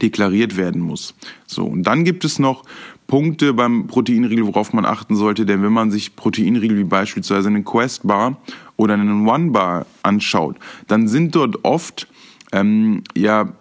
deklariert 0.00 0.56
werden 0.56 0.80
muss. 0.80 1.14
So, 1.46 1.64
und 1.64 1.84
dann 1.84 2.04
gibt 2.04 2.24
es 2.24 2.38
noch 2.38 2.64
Punkte 3.06 3.54
beim 3.54 3.86
Proteinriegel, 3.86 4.46
worauf 4.46 4.72
man 4.72 4.84
achten 4.84 5.14
sollte, 5.14 5.46
denn 5.46 5.62
wenn 5.62 5.72
man 5.72 5.90
sich 5.90 6.16
Proteinriegel 6.16 6.76
wie 6.76 6.84
beispielsweise 6.84 7.48
einen 7.48 7.64
Quest 7.64 8.06
Bar 8.06 8.38
oder 8.76 8.94
einen 8.94 9.28
One 9.28 9.50
Bar 9.50 9.86
anschaut, 10.02 10.56
dann 10.88 11.06
sind 11.06 11.34
dort 11.34 11.64
oft 11.64 12.08
ähm, 12.52 13.02
ja 13.16 13.52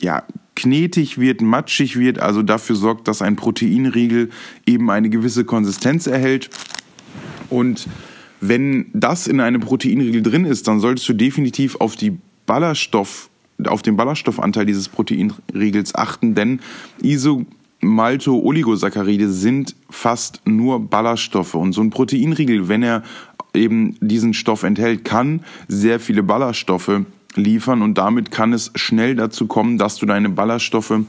ja, 0.00 0.22
knetig 0.54 1.18
wird, 1.18 1.40
matschig 1.40 1.98
wird, 1.98 2.18
also 2.18 2.42
dafür 2.42 2.76
sorgt, 2.76 3.08
dass 3.08 3.22
ein 3.22 3.36
Proteinriegel 3.36 4.28
eben 4.66 4.90
eine 4.90 5.08
gewisse 5.10 5.44
Konsistenz 5.44 6.06
erhält. 6.06 6.50
Und 7.50 7.88
wenn 8.42 8.90
das 8.92 9.26
in 9.28 9.40
einem 9.40 9.60
Proteinriegel 9.60 10.22
drin 10.22 10.44
ist, 10.44 10.68
dann 10.68 10.80
solltest 10.80 11.08
du 11.08 11.12
definitiv 11.12 11.76
auf 11.76 11.94
die 11.94 12.18
Ballaststoff, 12.44 13.30
auf 13.64 13.82
den 13.82 13.96
Ballaststoffanteil 13.96 14.66
dieses 14.66 14.88
Proteinriegels 14.88 15.94
achten, 15.94 16.34
denn 16.34 16.58
Isomalto-Oligosaccharide 17.02 19.28
sind 19.28 19.76
fast 19.88 20.42
nur 20.44 20.80
Ballaststoffe. 20.80 21.54
Und 21.54 21.72
so 21.72 21.82
ein 21.82 21.90
Proteinriegel, 21.90 22.66
wenn 22.68 22.82
er 22.82 23.04
eben 23.54 23.96
diesen 24.00 24.34
Stoff 24.34 24.64
enthält, 24.64 25.04
kann 25.04 25.44
sehr 25.68 26.00
viele 26.00 26.24
Ballaststoffe 26.24 27.02
liefern 27.36 27.80
und 27.80 27.96
damit 27.96 28.32
kann 28.32 28.52
es 28.52 28.72
schnell 28.74 29.14
dazu 29.14 29.46
kommen, 29.46 29.78
dass 29.78 29.96
du 29.96 30.06
deine 30.06 30.30
Ballaststoffe 30.30 31.02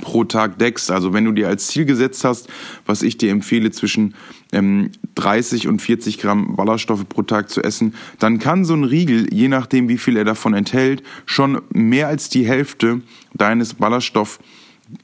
pro 0.00 0.24
Tag 0.24 0.58
deckst. 0.58 0.90
Also 0.90 1.12
wenn 1.12 1.24
du 1.24 1.32
dir 1.32 1.48
als 1.48 1.68
Ziel 1.68 1.84
gesetzt 1.84 2.24
hast, 2.24 2.48
was 2.86 3.02
ich 3.02 3.18
dir 3.18 3.30
empfehle, 3.30 3.70
zwischen 3.70 4.14
ähm, 4.52 4.90
30 5.14 5.68
und 5.68 5.80
40 5.80 6.18
Gramm 6.18 6.56
Ballaststoffe 6.56 7.08
pro 7.08 7.22
Tag 7.22 7.50
zu 7.50 7.62
essen, 7.62 7.94
dann 8.18 8.38
kann 8.38 8.64
so 8.64 8.74
ein 8.74 8.84
Riegel, 8.84 9.32
je 9.32 9.48
nachdem 9.48 9.88
wie 9.88 9.98
viel 9.98 10.16
er 10.16 10.24
davon 10.24 10.54
enthält, 10.54 11.02
schon 11.26 11.60
mehr 11.72 12.08
als 12.08 12.28
die 12.28 12.46
Hälfte 12.46 13.02
deines 13.34 13.74
Ballaststoffs 13.74 14.38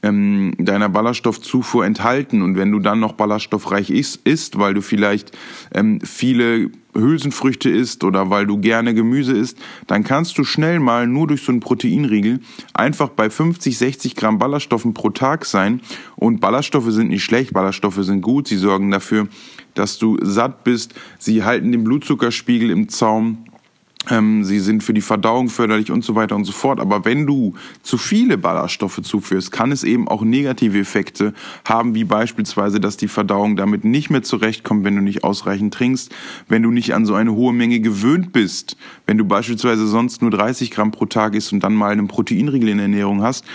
ähm, 0.03 0.53
deiner 0.57 0.89
Ballaststoffzufuhr 0.89 1.85
enthalten. 1.85 2.41
Und 2.41 2.57
wenn 2.57 2.71
du 2.71 2.79
dann 2.79 2.99
noch 2.99 3.13
ballaststoffreich 3.13 3.89
isst, 3.89 4.21
isst 4.23 4.59
weil 4.59 4.73
du 4.73 4.81
vielleicht 4.81 5.37
ähm, 5.73 5.99
viele 6.01 6.69
Hülsenfrüchte 6.95 7.69
isst 7.69 8.03
oder 8.03 8.29
weil 8.29 8.47
du 8.47 8.57
gerne 8.57 8.93
Gemüse 8.93 9.33
isst, 9.33 9.57
dann 9.87 10.03
kannst 10.03 10.37
du 10.37 10.43
schnell 10.43 10.79
mal 10.79 11.07
nur 11.07 11.27
durch 11.27 11.43
so 11.43 11.51
einen 11.51 11.61
Proteinriegel 11.61 12.39
einfach 12.73 13.09
bei 13.09 13.29
50, 13.29 13.77
60 13.77 14.15
Gramm 14.15 14.39
Ballaststoffen 14.39 14.93
pro 14.93 15.09
Tag 15.09 15.45
sein. 15.45 15.81
Und 16.15 16.39
Ballaststoffe 16.39 16.91
sind 16.91 17.09
nicht 17.09 17.23
schlecht, 17.23 17.53
Ballaststoffe 17.53 18.03
sind 18.03 18.21
gut. 18.21 18.47
Sie 18.47 18.57
sorgen 18.57 18.91
dafür, 18.91 19.27
dass 19.73 19.99
du 19.99 20.17
satt 20.21 20.63
bist. 20.63 20.93
Sie 21.19 21.43
halten 21.43 21.71
den 21.71 21.83
Blutzuckerspiegel 21.83 22.69
im 22.69 22.89
Zaum 22.89 23.45
ähm, 24.09 24.43
sie 24.43 24.59
sind 24.59 24.83
für 24.83 24.93
die 24.93 25.01
Verdauung 25.01 25.49
förderlich 25.49 25.91
und 25.91 26.03
so 26.03 26.15
weiter 26.15 26.35
und 26.35 26.45
so 26.45 26.51
fort. 26.51 26.79
Aber 26.79 27.05
wenn 27.05 27.27
du 27.27 27.53
zu 27.83 27.97
viele 27.97 28.37
Ballaststoffe 28.37 29.01
zuführst, 29.01 29.51
kann 29.51 29.71
es 29.71 29.83
eben 29.83 30.07
auch 30.07 30.21
negative 30.21 30.79
Effekte 30.79 31.33
haben, 31.65 31.95
wie 31.95 32.05
beispielsweise, 32.05 32.79
dass 32.79 32.97
die 32.97 33.07
Verdauung 33.07 33.55
damit 33.55 33.83
nicht 33.83 34.09
mehr 34.09 34.23
zurechtkommt, 34.23 34.85
wenn 34.85 34.95
du 34.95 35.01
nicht 35.01 35.23
ausreichend 35.23 35.73
trinkst, 35.73 36.13
wenn 36.47 36.63
du 36.63 36.71
nicht 36.71 36.93
an 36.93 37.05
so 37.05 37.13
eine 37.13 37.33
hohe 37.33 37.53
Menge 37.53 37.81
gewöhnt 37.81 38.31
bist, 38.31 38.77
wenn 39.05 39.17
du 39.17 39.25
beispielsweise 39.25 39.85
sonst 39.85 40.21
nur 40.21 40.31
30 40.31 40.71
Gramm 40.71 40.91
pro 40.91 41.05
Tag 41.05 41.35
isst 41.35 41.51
und 41.51 41.61
dann 41.63 41.73
mal 41.75 41.91
einen 41.91 42.07
Proteinriegel 42.07 42.69
in 42.69 42.77
der 42.77 42.85
Ernährung 42.85 43.21
hast 43.21 43.45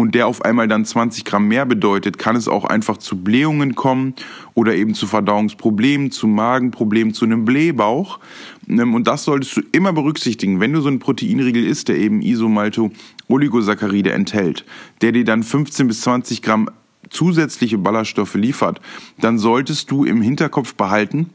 und 0.00 0.14
der 0.14 0.26
auf 0.26 0.42
einmal 0.44 0.66
dann 0.66 0.84
20 0.84 1.24
Gramm 1.24 1.46
mehr 1.46 1.66
bedeutet, 1.66 2.16
kann 2.16 2.34
es 2.34 2.48
auch 2.48 2.64
einfach 2.64 2.96
zu 2.96 3.22
Blähungen 3.22 3.74
kommen 3.74 4.14
oder 4.54 4.74
eben 4.74 4.94
zu 4.94 5.06
Verdauungsproblemen, 5.06 6.10
zu 6.10 6.26
Magenproblemen, 6.26 7.12
zu 7.12 7.26
einem 7.26 7.44
Blähbauch. 7.44 8.18
Ähm, 8.66 8.94
und 8.94 9.06
das 9.06 9.24
solltest 9.24 9.56
du 9.58 9.62
immer 9.72 9.92
berücksichtigen, 9.92 10.58
wenn 10.58 10.72
du 10.72 10.80
so 10.80 10.88
einen 10.88 11.00
Proteinriegel 11.00 11.64
isst, 11.64 11.88
der 11.88 11.98
eben 11.98 12.22
Isomalto-Oligosaccharide 12.22 14.12
enthält, 14.12 14.64
der 15.02 15.12
dir 15.12 15.24
dann 15.24 15.42
15 15.42 15.86
bis 15.86 16.00
20 16.00 16.40
Gramm 16.40 16.70
zusätzliche 17.10 17.76
Ballaststoffe 17.76 18.34
liefert, 18.34 18.80
dann 19.20 19.38
solltest 19.38 19.90
du 19.90 20.04
im 20.04 20.22
Hinterkopf 20.22 20.74
behalten, 20.74 21.30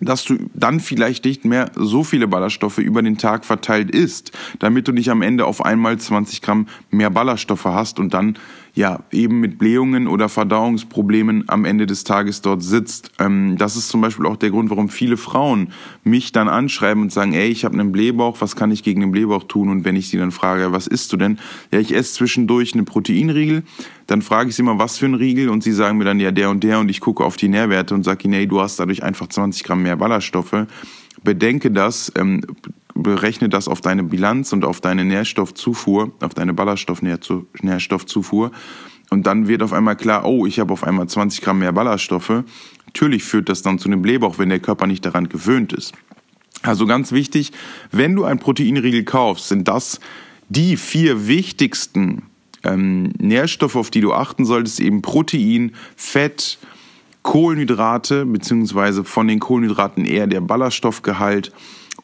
dass 0.00 0.24
du 0.24 0.36
dann 0.54 0.80
vielleicht 0.80 1.24
nicht 1.24 1.44
mehr 1.44 1.70
so 1.76 2.04
viele 2.04 2.26
Ballaststoffe 2.26 2.78
über 2.78 3.02
den 3.02 3.18
Tag 3.18 3.44
verteilt 3.44 3.90
isst, 3.90 4.32
damit 4.58 4.88
du 4.88 4.92
nicht 4.92 5.10
am 5.10 5.22
Ende 5.22 5.46
auf 5.46 5.64
einmal 5.64 5.98
20 5.98 6.42
Gramm 6.42 6.66
mehr 6.90 7.10
Ballaststoffe 7.10 7.64
hast 7.66 7.98
und 7.98 8.14
dann 8.14 8.36
ja 8.80 9.00
eben 9.12 9.40
mit 9.40 9.58
Blähungen 9.58 10.08
oder 10.08 10.28
Verdauungsproblemen 10.28 11.44
am 11.48 11.64
Ende 11.66 11.86
des 11.86 12.02
Tages 12.02 12.40
dort 12.40 12.62
sitzt. 12.62 13.12
Ähm, 13.18 13.56
das 13.58 13.76
ist 13.76 13.90
zum 13.90 14.00
Beispiel 14.00 14.26
auch 14.26 14.36
der 14.36 14.50
Grund, 14.50 14.70
warum 14.70 14.88
viele 14.88 15.18
Frauen 15.18 15.72
mich 16.02 16.32
dann 16.32 16.48
anschreiben 16.48 17.02
und 17.02 17.12
sagen, 17.12 17.34
ey, 17.34 17.48
ich 17.48 17.64
habe 17.64 17.78
einen 17.78 17.92
Blähbauch, 17.92 18.40
was 18.40 18.56
kann 18.56 18.70
ich 18.70 18.82
gegen 18.82 19.02
den 19.02 19.12
Blähbauch 19.12 19.44
tun? 19.44 19.68
Und 19.68 19.84
wenn 19.84 19.96
ich 19.96 20.08
sie 20.08 20.16
dann 20.16 20.32
frage, 20.32 20.72
was 20.72 20.86
isst 20.86 21.12
du 21.12 21.18
denn? 21.18 21.38
Ja, 21.70 21.78
ich 21.78 21.94
esse 21.94 22.14
zwischendurch 22.14 22.72
einen 22.74 22.86
Proteinriegel. 22.86 23.62
Dann 24.06 24.22
frage 24.22 24.48
ich 24.48 24.56
sie 24.56 24.62
immer, 24.62 24.78
was 24.78 24.96
für 24.96 25.06
ein 25.06 25.14
Riegel? 25.14 25.50
Und 25.50 25.62
sie 25.62 25.72
sagen 25.72 25.98
mir 25.98 26.04
dann, 26.04 26.18
ja, 26.18 26.32
der 26.32 26.50
und 26.50 26.64
der. 26.64 26.80
Und 26.80 26.88
ich 26.88 27.00
gucke 27.00 27.22
auf 27.22 27.36
die 27.36 27.48
Nährwerte 27.48 27.94
und 27.94 28.02
sage 28.02 28.24
ihnen, 28.24 28.34
ey, 28.34 28.46
du 28.48 28.60
hast 28.60 28.80
dadurch 28.80 29.02
einfach 29.02 29.28
20 29.28 29.62
Gramm 29.62 29.82
mehr 29.82 29.96
Ballaststoffe. 29.96 30.66
Bedenke 31.22 31.70
das, 31.70 32.12
ähm, 32.16 32.42
berechne 32.94 33.48
das 33.48 33.68
auf 33.68 33.80
deine 33.80 34.02
Bilanz 34.02 34.52
und 34.52 34.64
auf 34.64 34.80
deine 34.80 35.04
Nährstoffzufuhr, 35.04 36.12
auf 36.20 36.34
deine 36.34 36.54
Ballaststoffnährstoffzufuhr. 36.54 38.50
Und 39.10 39.26
dann 39.26 39.48
wird 39.48 39.62
auf 39.62 39.72
einmal 39.72 39.96
klar, 39.96 40.24
oh, 40.24 40.46
ich 40.46 40.60
habe 40.60 40.72
auf 40.72 40.84
einmal 40.84 41.08
20 41.08 41.42
Gramm 41.42 41.58
mehr 41.58 41.72
Ballaststoffe. 41.72 42.44
Natürlich 42.86 43.24
führt 43.24 43.48
das 43.48 43.62
dann 43.62 43.78
zu 43.78 43.88
einem 43.88 44.02
Blähbauch, 44.02 44.38
wenn 44.38 44.48
der 44.48 44.60
Körper 44.60 44.86
nicht 44.86 45.04
daran 45.04 45.28
gewöhnt 45.28 45.72
ist. 45.72 45.92
Also 46.62 46.86
ganz 46.86 47.10
wichtig, 47.12 47.52
wenn 47.90 48.14
du 48.14 48.24
ein 48.24 48.38
Proteinriegel 48.38 49.04
kaufst, 49.04 49.48
sind 49.48 49.66
das 49.66 49.98
die 50.48 50.76
vier 50.76 51.26
wichtigsten 51.26 52.22
ähm, 52.64 53.12
Nährstoffe, 53.18 53.76
auf 53.76 53.90
die 53.90 54.00
du 54.00 54.12
achten 54.12 54.44
solltest, 54.44 54.80
eben 54.80 55.00
Protein, 55.02 55.72
Fett, 55.96 56.58
Kohlenhydrate, 57.22 58.24
beziehungsweise 58.26 59.04
von 59.04 59.28
den 59.28 59.40
Kohlenhydraten 59.40 60.04
eher 60.04 60.26
der 60.26 60.40
Ballaststoffgehalt 60.40 61.52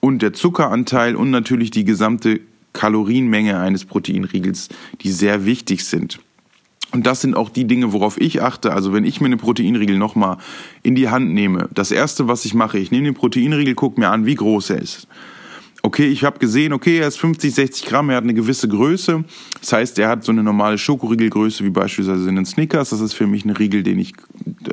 und 0.01 0.23
der 0.23 0.33
Zuckeranteil 0.33 1.17
und 1.17 1.31
natürlich 1.31 1.71
die 1.71 1.85
gesamte 1.85 2.41
Kalorienmenge 2.73 3.59
eines 3.59 3.87
Proteinriegels, 3.87 4.69
die 5.01 5.11
sehr 5.11 5.47
wichtig 5.47 5.85
sind. 5.85 6.21
Und 6.93 7.07
das 7.07 7.21
sind 7.21 7.35
auch 7.35 7.51
die 7.51 7.67
Dinge, 7.67 7.93
worauf 7.93 8.21
ich 8.21 8.43
achte. 8.43 8.73
Also 8.73 8.93
wenn 8.93 9.05
ich 9.05 9.21
mir 9.21 9.27
eine 9.27 9.37
Proteinriegel 9.37 9.99
nochmal 9.99 10.37
in 10.83 10.95
die 10.95 11.09
Hand 11.09 11.33
nehme, 11.33 11.69
das 11.75 11.91
erste, 11.91 12.29
was 12.29 12.45
ich 12.45 12.55
mache, 12.55 12.79
ich 12.79 12.91
nehme 12.91 13.05
den 13.05 13.15
Proteinriegel, 13.15 13.75
gucke 13.75 13.99
mir 13.99 14.11
an, 14.11 14.27
wie 14.27 14.35
groß 14.35 14.71
er 14.71 14.81
ist 14.81 15.09
okay, 15.87 16.09
ich 16.09 16.25
habe 16.25 16.41
gesehen, 16.41 16.73
okay, 16.73 16.99
er 16.99 17.07
ist 17.07 17.17
50, 17.19 17.55
60 17.55 17.87
Gramm, 17.87 18.11
er 18.11 18.17
hat 18.17 18.25
eine 18.25 18.35
gewisse 18.35 18.67
Größe. 18.67 19.25
Das 19.61 19.73
heißt, 19.73 19.99
er 20.01 20.09
hat 20.09 20.25
so 20.25 20.33
eine 20.33 20.43
normale 20.43 20.79
Schokoriegelgröße 20.79 21.65
wie 21.65 21.71
beispielsweise 21.71 22.29
in 22.29 22.35
den 22.35 22.45
Snickers. 22.45 22.91
Das 22.91 23.01
ist 23.01 23.15
für 23.15 23.29
mich 23.29 23.45
ein 23.45 23.51
Riegel, 23.51 23.85
den 23.85 24.01
ich, 24.01 24.15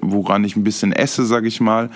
woran 0.01 0.43
ich 0.43 0.55
ein 0.55 0.63
bisschen 0.63 0.91
esse, 0.91 1.23
sage 1.25 1.47
ich 1.47 1.61
mal. 1.61 1.91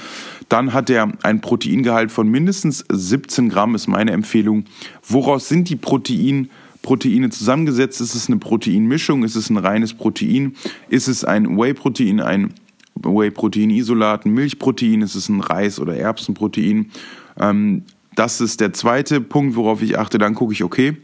Dann 0.50 0.72
hat 0.72 0.92
er 0.92 1.12
ein 1.24 1.42
Proteingehalt 1.42 2.12
von 2.12 2.30
mindestens 2.30 2.86
17 2.90 3.50
Gramm, 3.50 3.74
ist 3.74 3.88
meine 3.88 4.12
Empfehlung. 4.12 4.66
Woraus 5.04 5.50
sind 5.50 5.68
die 5.70 5.76
Protein 5.76 6.50
Proteine 6.84 7.32
zusammengesetzt? 7.32 8.00
Ist 8.00 8.14
es 8.14 8.28
eine 8.28 8.38
Proteinmischung? 8.38 9.24
Ist 9.24 9.36
es 9.36 9.50
ein 9.50 9.58
reines 9.58 9.96
Protein? 9.96 10.56
Ist 10.90 11.08
es 11.08 11.26
ein 11.26 11.58
Whey-Protein, 11.58 12.22
ein 12.22 12.54
Whey-Protein-Isolat, 12.96 14.26
ein 14.26 14.34
Milchprotein? 14.34 15.02
Ist 15.02 15.16
es 15.16 15.28
ein 15.28 15.42
Reis- 15.42 15.80
oder 15.80 15.98
Erbsenprotein? 15.98 16.92
Ähm, 17.40 17.84
das 18.18 18.42
ist 18.42 18.60
der 18.62 18.74
zweite 18.74 19.22
Punkt, 19.22 19.56
worauf 19.56 19.82
ich 19.84 19.98
achte. 20.00 20.18
Dann 20.18 20.34
gucke 20.34 20.52
ich, 20.52 20.64
okay, 20.64 20.98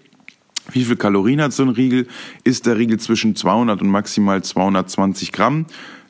wie 0.72 0.84
viel 0.84 0.96
Kalorien 0.96 1.42
hat 1.42 1.54
so 1.54 1.62
ein 1.62 1.70
Riegel? 1.70 2.08
Ist 2.44 2.66
der 2.66 2.78
Riegel 2.80 3.00
zwischen 3.00 3.36
200 3.36 3.82
und 3.82 3.90
maximal 3.90 4.44
220 4.44 5.32
Gramm? 5.32 5.68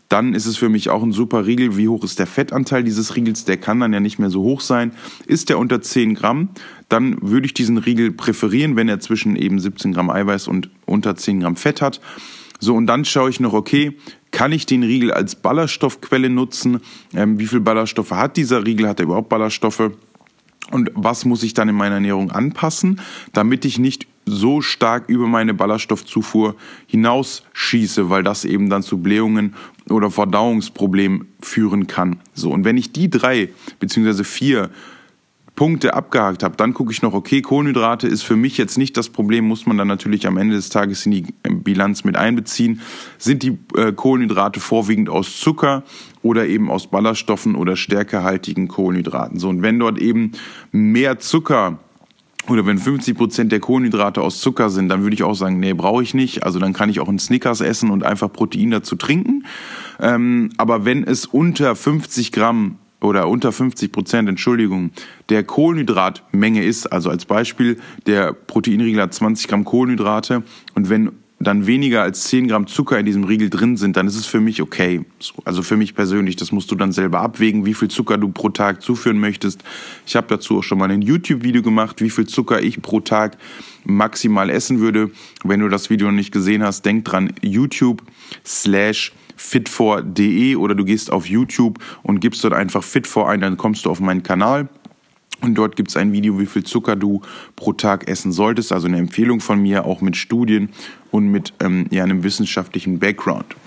Dann 0.07 0.33
ist 0.33 0.45
es 0.45 0.55
für 0.55 0.69
mich 0.69 0.89
auch 0.89 1.03
ein 1.03 1.11
super 1.11 1.45
Riegel. 1.45 1.75
Wie 1.75 1.89
hoch 1.89 2.05
ist 2.05 2.19
der 2.19 2.27
Fettanteil 2.27 2.85
dieses 2.85 3.17
Riegels? 3.17 3.43
Der 3.43 3.57
kann 3.57 3.81
dann 3.81 3.91
ja 3.91 3.99
nicht 3.99 4.17
mehr 4.17 4.29
so 4.29 4.43
hoch 4.43 4.61
sein. 4.61 4.93
Ist 5.25 5.49
der 5.49 5.59
unter 5.59 5.81
10 5.81 6.15
Gramm, 6.15 6.49
dann 6.87 7.17
würde 7.21 7.47
ich 7.47 7.53
diesen 7.53 7.79
Riegel 7.79 8.11
präferieren, 8.11 8.77
wenn 8.77 8.87
er 8.87 9.01
zwischen 9.01 9.35
eben 9.35 9.59
17 9.59 9.91
Gramm 9.91 10.09
Eiweiß 10.09 10.47
und 10.47 10.69
unter 10.85 11.17
10 11.17 11.41
Gramm 11.41 11.57
Fett 11.57 11.81
hat. 11.81 11.99
So, 12.59 12.75
und 12.75 12.87
dann 12.87 13.03
schaue 13.03 13.29
ich 13.29 13.41
noch, 13.41 13.51
okay, 13.51 13.97
kann 14.31 14.53
ich 14.53 14.65
den 14.65 14.83
Riegel 14.83 15.11
als 15.11 15.35
Ballaststoffquelle 15.35 16.29
nutzen? 16.29 16.79
Ähm, 17.13 17.39
wie 17.39 17.47
viel 17.47 17.59
Ballaststoffe 17.59 18.11
hat 18.11 18.37
dieser 18.37 18.65
Riegel? 18.65 18.87
Hat 18.87 19.01
er 19.01 19.05
überhaupt 19.05 19.27
Ballaststoffe? 19.27 19.91
Und 20.71 20.91
was 20.95 21.25
muss 21.25 21.43
ich 21.43 21.53
dann 21.53 21.69
in 21.69 21.75
meiner 21.75 21.95
Ernährung 21.95 22.31
anpassen, 22.31 23.01
damit 23.33 23.65
ich 23.65 23.79
nicht 23.79 24.07
so 24.25 24.61
stark 24.61 25.09
über 25.09 25.27
meine 25.27 25.53
Ballaststoffzufuhr 25.53 26.55
hinausschieße, 26.87 28.09
weil 28.09 28.23
das 28.23 28.45
eben 28.45 28.69
dann 28.69 28.81
zu 28.81 28.99
Blähungen 28.99 29.55
oder 29.89 30.09
Verdauungsproblemen 30.09 31.27
führen 31.41 31.87
kann. 31.87 32.19
So, 32.33 32.51
und 32.51 32.63
wenn 32.63 32.77
ich 32.77 32.93
die 32.93 33.09
drei 33.09 33.49
beziehungsweise 33.79 34.23
vier 34.23 34.69
Punkte 35.55 35.93
abgehakt 35.93 36.41
habe, 36.41 36.55
dann 36.57 36.73
gucke 36.73 36.91
ich 36.91 37.03
noch, 37.03 37.13
okay, 37.13 37.41
Kohlenhydrate 37.41 38.07
ist 38.07 38.23
für 38.23 38.35
mich 38.35 38.57
jetzt 38.57 38.77
nicht 38.77 38.97
das 38.97 39.09
Problem, 39.09 39.47
muss 39.47 39.67
man 39.67 39.77
dann 39.77 39.87
natürlich 39.87 40.25
am 40.25 40.37
Ende 40.37 40.55
des 40.55 40.69
Tages 40.69 41.05
in 41.05 41.11
die 41.11 41.25
Bilanz 41.43 42.03
mit 42.03 42.17
einbeziehen. 42.17 42.81
Sind 43.19 43.43
die 43.43 43.59
äh, 43.75 43.91
Kohlenhydrate 43.93 44.59
vorwiegend 44.59 45.09
aus 45.09 45.39
Zucker 45.39 45.83
oder 46.23 46.47
eben 46.47 46.71
aus 46.71 46.87
Ballaststoffen 46.87 47.55
oder 47.55 47.75
stärkehaltigen 47.75 48.67
Kohlenhydraten? 48.67 49.37
So, 49.37 49.49
und 49.49 49.61
wenn 49.61 49.77
dort 49.77 49.99
eben 49.99 50.31
mehr 50.71 51.19
Zucker 51.19 51.77
oder 52.49 52.65
wenn 52.65 52.77
50 52.77 53.15
Prozent 53.15 53.51
der 53.51 53.59
Kohlenhydrate 53.59 54.21
aus 54.21 54.41
Zucker 54.41 54.69
sind, 54.69 54.89
dann 54.89 55.03
würde 55.03 55.13
ich 55.13 55.23
auch 55.23 55.35
sagen, 55.35 55.59
nee, 55.59 55.73
brauche 55.73 56.03
ich 56.03 56.13
nicht. 56.13 56.43
Also 56.43 56.59
dann 56.59 56.73
kann 56.73 56.89
ich 56.89 56.99
auch 56.99 57.07
einen 57.07 57.19
Snickers 57.19 57.61
essen 57.61 57.89
und 57.89 58.03
einfach 58.03 58.31
Protein 58.31 58.71
dazu 58.71 58.95
trinken. 58.95 59.45
Ähm, 59.99 60.49
aber 60.57 60.85
wenn 60.85 61.03
es 61.03 61.25
unter 61.25 61.75
50 61.75 62.31
Gramm 62.31 62.79
oder 62.99 63.27
unter 63.27 63.51
50 63.51 63.91
Prozent, 63.91 64.27
Entschuldigung, 64.29 64.91
der 65.29 65.43
Kohlenhydratmenge 65.43 66.63
ist, 66.63 66.87
also 66.87 67.09
als 67.09 67.25
Beispiel, 67.25 67.79
der 68.07 68.33
Proteinriegel 68.33 69.01
hat 69.01 69.13
20 69.13 69.47
Gramm 69.47 69.63
Kohlenhydrate 69.63 70.43
und 70.73 70.89
wenn 70.89 71.11
dann 71.43 71.67
weniger 71.67 72.01
als 72.01 72.23
10 72.25 72.47
Gramm 72.47 72.67
Zucker 72.67 72.99
in 72.99 73.05
diesem 73.05 73.23
Riegel 73.23 73.49
drin 73.49 73.77
sind, 73.77 73.97
dann 73.97 74.07
ist 74.07 74.15
es 74.15 74.25
für 74.25 74.39
mich 74.39 74.61
okay. 74.61 75.05
Also 75.45 75.63
für 75.63 75.77
mich 75.77 75.95
persönlich, 75.95 76.35
das 76.35 76.51
musst 76.51 76.71
du 76.71 76.75
dann 76.75 76.91
selber 76.91 77.21
abwägen, 77.21 77.65
wie 77.65 77.73
viel 77.73 77.89
Zucker 77.89 78.17
du 78.17 78.29
pro 78.29 78.49
Tag 78.49 78.81
zuführen 78.81 79.19
möchtest. 79.19 79.63
Ich 80.05 80.15
habe 80.15 80.27
dazu 80.27 80.59
auch 80.59 80.63
schon 80.63 80.77
mal 80.77 80.91
ein 80.91 81.01
YouTube-Video 81.01 81.61
gemacht, 81.61 82.01
wie 82.01 82.09
viel 82.09 82.27
Zucker 82.27 82.61
ich 82.61 82.81
pro 82.81 82.99
Tag 82.99 83.37
maximal 83.85 84.49
essen 84.49 84.79
würde. 84.79 85.11
Wenn 85.43 85.59
du 85.59 85.69
das 85.69 85.89
Video 85.89 86.07
noch 86.07 86.15
nicht 86.15 86.31
gesehen 86.31 86.63
hast, 86.63 86.85
denk 86.85 87.05
dran, 87.05 87.33
YouTube 87.41 88.01
slash 88.45 89.13
fit4.de 89.37 90.55
oder 90.55 90.75
du 90.75 90.85
gehst 90.85 91.11
auf 91.11 91.27
YouTube 91.27 91.79
und 92.03 92.19
gibst 92.19 92.43
dort 92.43 92.53
einfach 92.53 92.83
fit4 92.83 93.25
ein, 93.25 93.41
dann 93.41 93.57
kommst 93.57 93.85
du 93.85 93.89
auf 93.89 93.99
meinen 93.99 94.23
Kanal. 94.23 94.69
Und 95.43 95.55
dort 95.55 95.75
gibt 95.75 95.89
es 95.89 95.97
ein 95.97 96.13
Video, 96.13 96.39
wie 96.39 96.45
viel 96.45 96.63
Zucker 96.63 96.95
du 96.95 97.21
pro 97.57 97.73
Tag 97.73 98.07
essen 98.07 98.31
solltest. 98.31 98.71
Also 98.71 98.87
eine 98.87 98.97
Empfehlung 98.97 99.41
von 99.41 99.61
mir, 99.61 99.85
auch 99.85 99.99
mit 99.99 100.15
Studien 100.15 100.69
und 101.11 101.27
mit 101.27 101.53
ähm, 101.59 101.85
ja, 101.91 102.03
einem 102.03 102.23
wissenschaftlichen 102.23 102.97
Background. 102.97 103.57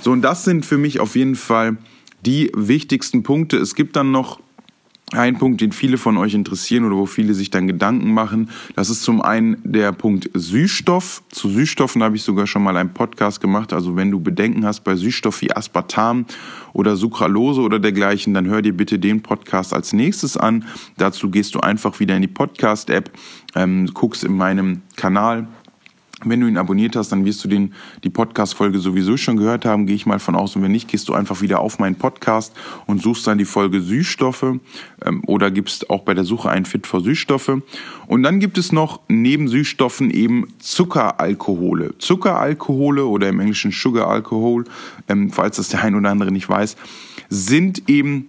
So, 0.00 0.10
und 0.10 0.22
das 0.22 0.44
sind 0.44 0.64
für 0.64 0.78
mich 0.78 1.00
auf 1.00 1.16
jeden 1.16 1.36
Fall 1.36 1.76
die 2.24 2.50
wichtigsten 2.56 3.22
Punkte. 3.24 3.58
Es 3.58 3.74
gibt 3.74 3.94
dann 3.94 4.10
noch 4.10 4.40
ein 5.12 5.38
Punkt, 5.38 5.60
den 5.60 5.72
viele 5.72 5.96
von 5.96 6.18
euch 6.18 6.34
interessieren 6.34 6.84
oder 6.84 6.96
wo 6.96 7.06
viele 7.06 7.32
sich 7.32 7.50
dann 7.50 7.66
Gedanken 7.66 8.12
machen, 8.12 8.50
das 8.74 8.90
ist 8.90 9.02
zum 9.02 9.22
einen 9.22 9.56
der 9.64 9.92
Punkt 9.92 10.30
Süßstoff. 10.34 11.22
Zu 11.30 11.48
Süßstoffen 11.48 12.02
habe 12.02 12.16
ich 12.16 12.22
sogar 12.22 12.46
schon 12.46 12.62
mal 12.62 12.76
einen 12.76 12.92
Podcast 12.92 13.40
gemacht. 13.40 13.72
Also 13.72 13.96
wenn 13.96 14.10
du 14.10 14.20
Bedenken 14.20 14.66
hast 14.66 14.80
bei 14.84 14.96
Süßstoff 14.96 15.40
wie 15.40 15.52
Aspartam 15.52 16.26
oder 16.72 16.96
Sucralose 16.96 17.62
oder 17.62 17.78
dergleichen, 17.78 18.34
dann 18.34 18.46
hör 18.46 18.60
dir 18.60 18.76
bitte 18.76 18.98
den 18.98 19.22
Podcast 19.22 19.72
als 19.72 19.92
nächstes 19.92 20.36
an. 20.36 20.64
Dazu 20.98 21.30
gehst 21.30 21.54
du 21.54 21.60
einfach 21.60 22.00
wieder 22.00 22.14
in 22.14 22.22
die 22.22 22.28
Podcast-App, 22.28 23.10
ähm, 23.54 23.86
guckst 23.94 24.24
in 24.24 24.36
meinem 24.36 24.82
Kanal 24.96 25.48
wenn 26.24 26.40
du 26.40 26.48
ihn 26.48 26.56
abonniert 26.56 26.96
hast, 26.96 27.12
dann 27.12 27.24
wirst 27.24 27.44
du 27.44 27.48
den, 27.48 27.74
die 28.02 28.10
Podcast-Folge 28.10 28.80
sowieso 28.80 29.16
schon 29.16 29.36
gehört 29.36 29.64
haben, 29.64 29.86
gehe 29.86 29.94
ich 29.94 30.04
mal 30.04 30.18
von 30.18 30.34
aus. 30.34 30.56
Und 30.56 30.62
wenn 30.62 30.72
nicht, 30.72 30.88
gehst 30.88 31.08
du 31.08 31.14
einfach 31.14 31.40
wieder 31.42 31.60
auf 31.60 31.78
meinen 31.78 31.94
Podcast 31.94 32.54
und 32.86 33.00
suchst 33.00 33.26
dann 33.26 33.38
die 33.38 33.44
Folge 33.44 33.80
Süßstoffe 33.80 34.58
ähm, 35.04 35.22
oder 35.26 35.50
gibst 35.50 35.90
auch 35.90 36.02
bei 36.02 36.14
der 36.14 36.24
Suche 36.24 36.50
ein 36.50 36.64
Fit 36.64 36.86
for 36.86 37.00
Süßstoffe. 37.02 37.58
Und 38.08 38.22
dann 38.24 38.40
gibt 38.40 38.58
es 38.58 38.72
noch 38.72 39.00
neben 39.08 39.46
Süßstoffen 39.46 40.10
eben 40.10 40.48
Zuckeralkohole. 40.58 41.96
Zuckeralkohole 41.98 43.04
oder 43.04 43.28
im 43.28 43.38
Englischen 43.38 43.70
Sugar 43.70 44.08
Alcohol, 44.08 44.64
ähm, 45.08 45.30
falls 45.30 45.56
das 45.56 45.68
der 45.68 45.84
ein 45.84 45.94
oder 45.94 46.10
andere 46.10 46.32
nicht 46.32 46.48
weiß, 46.48 46.76
sind 47.28 47.88
eben 47.88 48.28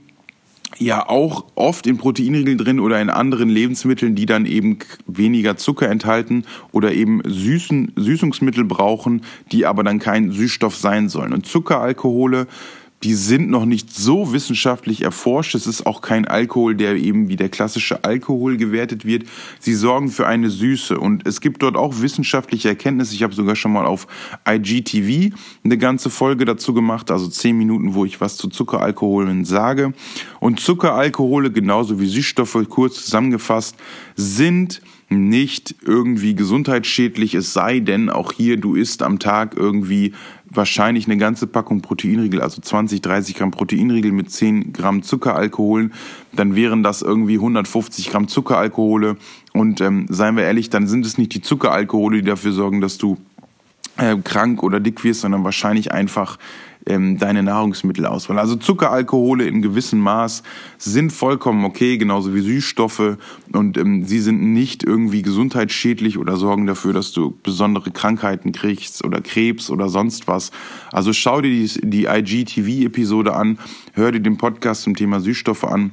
ja 0.79 1.07
auch 1.07 1.45
oft 1.55 1.85
in 1.87 1.97
Proteinriegeln 1.97 2.57
drin 2.57 2.79
oder 2.79 3.01
in 3.01 3.09
anderen 3.09 3.49
Lebensmitteln, 3.49 4.15
die 4.15 4.25
dann 4.25 4.45
eben 4.45 4.79
weniger 5.05 5.57
Zucker 5.57 5.89
enthalten 5.89 6.45
oder 6.71 6.93
eben 6.93 7.21
Süßen, 7.25 7.93
Süßungsmittel 7.95 8.63
brauchen, 8.65 9.21
die 9.51 9.65
aber 9.65 9.83
dann 9.83 9.99
kein 9.99 10.31
Süßstoff 10.31 10.75
sein 10.75 11.09
sollen. 11.09 11.33
Und 11.33 11.45
Zuckeralkohole 11.45 12.47
die 13.03 13.13
sind 13.13 13.49
noch 13.49 13.65
nicht 13.65 13.95
so 13.95 14.33
wissenschaftlich 14.33 15.03
erforscht. 15.03 15.55
Es 15.55 15.67
ist 15.67 15.85
auch 15.85 16.01
kein 16.01 16.27
Alkohol, 16.27 16.75
der 16.75 16.95
eben 16.95 17.29
wie 17.29 17.37
der 17.37 17.49
klassische 17.49 18.03
Alkohol 18.03 18.57
gewertet 18.57 19.05
wird. 19.05 19.23
Sie 19.59 19.73
sorgen 19.73 20.09
für 20.09 20.27
eine 20.27 20.49
Süße 20.49 20.99
und 20.99 21.25
es 21.25 21.39
gibt 21.39 21.63
dort 21.63 21.77
auch 21.77 22.01
wissenschaftliche 22.01 22.69
Erkenntnisse. 22.69 23.15
Ich 23.15 23.23
habe 23.23 23.33
sogar 23.33 23.55
schon 23.55 23.71
mal 23.71 23.85
auf 23.85 24.07
IGTV 24.47 25.33
eine 25.63 25.77
ganze 25.77 26.09
Folge 26.09 26.43
dazu 26.43 26.73
gemacht, 26.73 27.09
also 27.09 27.27
zehn 27.27 27.57
Minuten, 27.57 27.93
wo 27.93 28.03
ich 28.03 28.19
was 28.19 28.35
zu 28.35 28.49
Zuckeralkoholen 28.49 29.45
sage. 29.45 29.93
Und 30.41 30.59
Zuckeralkohole, 30.59 31.51
genauso 31.51 31.99
wie 32.01 32.07
Süßstoffe, 32.07 32.65
kurz 32.69 33.05
zusammengefasst, 33.05 33.75
sind 34.15 34.81
nicht 35.09 35.75
irgendwie 35.83 36.35
gesundheitsschädlich, 36.35 37.33
es 37.33 37.53
sei 37.53 37.79
denn 37.79 38.09
auch 38.09 38.31
hier, 38.31 38.57
du 38.57 38.75
isst 38.75 39.01
am 39.01 39.17
Tag 39.17 39.57
irgendwie 39.57 40.13
wahrscheinlich 40.49 41.05
eine 41.05 41.17
ganze 41.17 41.47
Packung 41.47 41.81
Proteinriegel, 41.81 42.41
also 42.41 42.61
20, 42.61 43.01
30 43.01 43.35
Gramm 43.35 43.51
Proteinriegel 43.51 44.11
mit 44.11 44.31
10 44.31 44.73
Gramm 44.73 45.03
Zuckeralkoholen, 45.03 45.93
dann 46.31 46.55
wären 46.55 46.83
das 46.83 47.01
irgendwie 47.01 47.35
150 47.35 48.09
Gramm 48.09 48.27
Zuckeralkohole. 48.27 49.17
Und 49.53 49.81
ähm, 49.81 50.05
seien 50.09 50.35
wir 50.35 50.43
ehrlich, 50.43 50.69
dann 50.69 50.87
sind 50.87 51.05
es 51.05 51.17
nicht 51.17 51.33
die 51.33 51.41
Zuckeralkohole, 51.41 52.17
die 52.17 52.27
dafür 52.27 52.51
sorgen, 52.51 52.81
dass 52.81 52.97
du 52.97 53.17
äh, 53.97 54.15
krank 54.17 54.63
oder 54.63 54.79
dick 54.79 55.03
wirst, 55.03 55.21
sondern 55.21 55.43
wahrscheinlich 55.43 55.91
einfach 55.91 56.37
ähm, 56.85 57.17
deine 57.17 57.43
Nahrungsmittelauswahl. 57.43 58.39
Also 58.39 58.55
Zuckeralkohole 58.55 59.45
in 59.45 59.61
gewissem 59.61 59.99
Maß 59.99 60.43
sind 60.77 61.11
vollkommen 61.11 61.65
okay, 61.65 61.97
genauso 61.97 62.33
wie 62.33 62.41
Süßstoffe 62.41 63.17
und 63.51 63.77
ähm, 63.77 64.05
sie 64.05 64.19
sind 64.19 64.41
nicht 64.41 64.83
irgendwie 64.83 65.21
gesundheitsschädlich 65.21 66.17
oder 66.17 66.37
sorgen 66.37 66.65
dafür, 66.65 66.93
dass 66.93 67.11
du 67.11 67.37
besondere 67.43 67.91
Krankheiten 67.91 68.51
kriegst 68.51 69.03
oder 69.03 69.21
Krebs 69.21 69.69
oder 69.69 69.89
sonst 69.89 70.27
was. 70.27 70.51
Also 70.91 71.13
schau 71.13 71.41
dir 71.41 71.51
die, 71.51 71.69
die 71.81 72.05
IGTV-Episode 72.05 73.35
an, 73.35 73.59
hör 73.93 74.11
dir 74.11 74.21
den 74.21 74.37
Podcast 74.37 74.83
zum 74.83 74.95
Thema 74.95 75.19
Süßstoffe 75.19 75.65
an. 75.65 75.91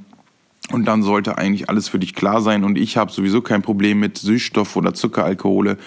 Und 0.72 0.86
dann 0.86 1.02
sollte 1.02 1.38
eigentlich 1.38 1.70
alles 1.70 1.88
für 1.88 2.00
dich 2.00 2.14
klar 2.14 2.40
sein. 2.40 2.64
Und 2.64 2.76
ich 2.76 2.96
habe 2.96 3.12
sowieso 3.12 3.40
kein 3.40 3.62
Problem 3.62 4.00
mit 4.00 4.18
Süßstoff 4.18 4.74
oder 4.74 4.94
Zuckeralkohole, 4.94 5.78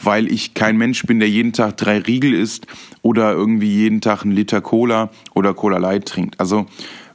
weil 0.00 0.30
ich 0.30 0.54
kein 0.54 0.76
Mensch 0.76 1.02
bin, 1.04 1.18
der 1.18 1.28
jeden 1.28 1.52
Tag 1.52 1.76
drei 1.76 1.98
Riegel 1.98 2.34
isst 2.34 2.66
oder 3.02 3.32
irgendwie 3.32 3.74
jeden 3.74 4.00
Tag 4.00 4.22
einen 4.22 4.32
Liter 4.32 4.60
Cola 4.60 5.10
oder 5.34 5.54
Cola 5.54 5.78
Light 5.78 6.06
trinkt. 6.06 6.38
Also 6.38 6.66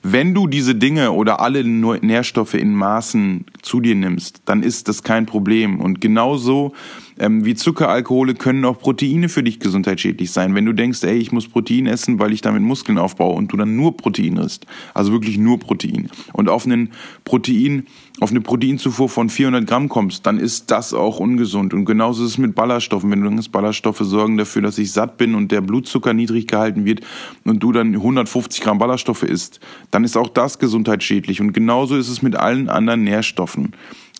wenn 0.05 0.33
du 0.33 0.47
diese 0.47 0.75
Dinge 0.75 1.13
oder 1.13 1.39
alle 1.39 1.63
Nährstoffe 1.63 2.55
in 2.55 2.75
Maßen 2.75 3.45
zu 3.62 3.79
dir 3.79 3.95
nimmst, 3.95 4.41
dann 4.43 4.62
ist 4.62 4.89
das 4.89 5.01
kein 5.01 5.25
Problem. 5.25 5.79
Und 5.79 6.01
genauso 6.01 6.73
ähm, 7.19 7.45
wie 7.45 7.56
Zuckeralkohole 7.56 8.34
können 8.36 8.65
auch 8.65 8.80
Proteine 8.80 9.30
für 9.30 9.43
dich 9.43 9.60
gesundheitsschädlich 9.60 10.32
sein. 10.32 10.56
Wenn 10.56 10.65
du 10.65 10.73
denkst, 10.73 11.04
ey, 11.04 11.17
ich 11.17 11.32
muss 11.32 11.47
Protein 11.47 11.88
essen, 11.88 12.19
weil 12.19 12.34
ich 12.34 12.41
damit 12.41 12.62
Muskeln 12.62 12.97
aufbaue 12.97 13.36
und 13.36 13.52
du 13.52 13.58
dann 13.58 13.76
nur 13.76 13.95
Protein 13.97 14.38
isst, 14.38 14.65
also 14.93 15.12
wirklich 15.12 15.38
nur 15.38 15.60
Protein 15.60 16.10
und 16.34 16.49
auf 16.49 16.65
einen 16.65 16.91
Protein, 17.23 17.86
auf 18.19 18.32
eine 18.32 18.41
Proteinzufuhr 18.41 19.10
von 19.10 19.30
400 19.30 19.67
Gramm 19.67 19.89
kommst, 19.89 20.26
dann 20.26 20.38
ist 20.39 20.71
das 20.71 20.93
auch 20.93 21.19
ungesund. 21.19 21.73
Und 21.73 21.86
genauso 21.86 22.23
ist 22.23 22.32
es 22.32 22.38
mit 22.38 22.56
Ballaststoffen. 22.56 23.10
Wenn 23.12 23.21
du 23.21 23.30
denkst, 23.30 23.49
Ballaststoffe 23.49 24.02
sorgen 24.02 24.38
dafür, 24.38 24.62
dass 24.62 24.78
ich 24.78 24.91
satt 24.91 25.17
bin 25.17 25.36
und 25.36 25.52
der 25.52 25.62
Blutzucker 25.62 26.13
niedrig 26.13 26.47
gehalten 26.47 26.86
wird 26.86 27.02
und 27.43 27.62
du 27.62 27.71
dann 27.71 27.93
150 27.93 28.62
Gramm 28.62 28.78
Ballaststoffe 28.78 29.23
isst, 29.23 29.60
dann 29.91 30.04
ist 30.04 30.15
auch 30.15 30.30
das 30.30 30.60
gesundheitsschädlich. 30.60 31.41
Und 31.41 31.54
genauso 31.54 31.95
ist 31.95 32.10
es 32.10 32.21
mit 32.21 32.36
allen 32.36 32.69
anderen 32.69 33.04
Nährstoffen. 33.04 33.73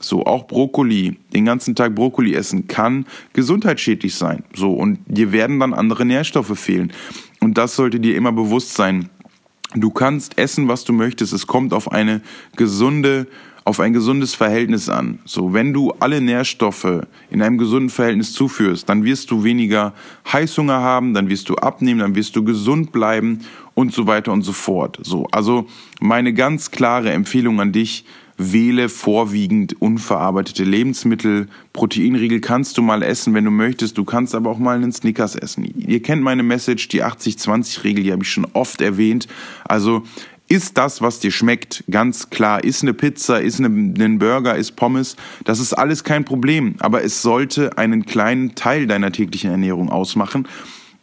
So, 0.04 0.26
auch 0.26 0.48
Brokkoli, 0.48 1.18
den 1.34 1.46
ganzen 1.46 1.76
Tag 1.76 1.96
Brokkoli 1.96 2.34
essen, 2.34 2.68
kann 2.68 3.06
gesundheitsschädlich 3.34 4.16
sein. 4.16 4.44
So, 4.54 4.74
und 4.74 5.00
dir 5.06 5.32
werden 5.32 5.60
dann 5.60 5.74
andere 5.74 6.06
Nährstoffe 6.06 6.58
fehlen. 6.60 6.92
Und 7.40 7.58
das 7.58 7.76
sollte 7.76 8.00
dir 8.00 8.16
immer 8.16 8.32
bewusst 8.32 8.74
sein. 8.74 9.10
Du 9.76 9.90
kannst 9.90 10.38
essen, 10.38 10.68
was 10.68 10.84
du 10.84 10.94
möchtest. 10.94 11.34
Es 11.34 11.48
kommt 11.48 11.74
auf 11.74 11.92
eine 11.92 12.22
gesunde, 12.56 13.28
auf 13.66 13.80
ein 13.80 13.94
gesundes 13.94 14.36
Verhältnis 14.36 14.90
an. 14.90 15.20
So, 15.26 15.54
wenn 15.54 15.74
du 15.74 15.92
alle 16.00 16.22
Nährstoffe 16.22 17.08
in 17.32 17.42
einem 17.42 17.58
gesunden 17.58 17.90
Verhältnis 17.90 18.34
zuführst, 18.34 18.88
dann 18.88 19.04
wirst 19.04 19.32
du 19.32 19.44
weniger 19.44 19.94
Heißhunger 20.32 20.80
haben, 20.80 21.14
dann 21.14 21.30
wirst 21.30 21.50
du 21.50 21.56
abnehmen, 21.56 22.02
dann 22.02 22.16
wirst 22.16 22.36
du 22.36 22.44
gesund 22.44 22.92
bleiben 22.92 23.40
und 23.74 23.94
so 23.94 24.06
weiter 24.06 24.32
und 24.32 24.44
so 24.44 24.54
fort. 24.54 25.00
So, 25.02 25.28
also 25.32 25.66
meine 26.00 26.34
ganz 26.34 26.72
klare 26.72 27.12
Empfehlung 27.12 27.60
an 27.60 27.72
dich, 27.72 28.06
wähle 28.38 28.90
vorwiegend 28.90 29.82
unverarbeitete 29.82 30.64
Lebensmittel. 30.64 31.48
Proteinriegel 31.72 32.40
kannst 32.42 32.78
du 32.78 32.82
mal 32.82 33.04
essen, 33.04 33.34
wenn 33.34 33.46
du 33.46 33.52
möchtest. 33.52 33.98
Du 33.98 34.04
kannst 34.04 34.36
aber 34.36 34.50
auch 34.50 34.58
mal 34.58 34.76
einen 34.76 34.92
Snickers 34.92 35.36
essen. 35.36 35.64
Ihr 35.64 36.02
kennt 36.02 36.24
meine 36.24 36.44
Message, 36.44 36.88
die 36.88 37.04
80-20-Regel, 37.04 38.04
die 38.04 38.12
habe 38.12 38.24
ich 38.24 38.32
schon 38.32 38.48
oft 38.54 38.82
erwähnt. 38.82 39.28
Also 39.66 40.04
ist 40.50 40.78
das, 40.78 41.02
was 41.02 41.20
dir 41.20 41.32
schmeckt, 41.32 41.84
ganz 41.90 42.30
klar. 42.30 42.64
Ist 42.64 42.82
eine 42.82 42.94
Pizza, 42.94 43.42
ist 43.42 43.60
eine, 43.60 43.70
ein 43.70 44.20
Burger, 44.20 44.56
ist 44.56 44.76
Pommes, 44.76 45.16
das 45.46 45.60
ist 45.60 45.74
alles 45.74 46.04
kein 46.04 46.26
Problem. 46.26 46.76
Aber 46.80 47.04
es 47.04 47.22
sollte 47.22 47.78
einen 47.78 48.06
kleinen 48.06 48.56
Teil 48.56 48.88
deiner 48.88 49.12
täglichen 49.12 49.52
Ernährung 49.52 49.90
ausmachen 49.90 50.48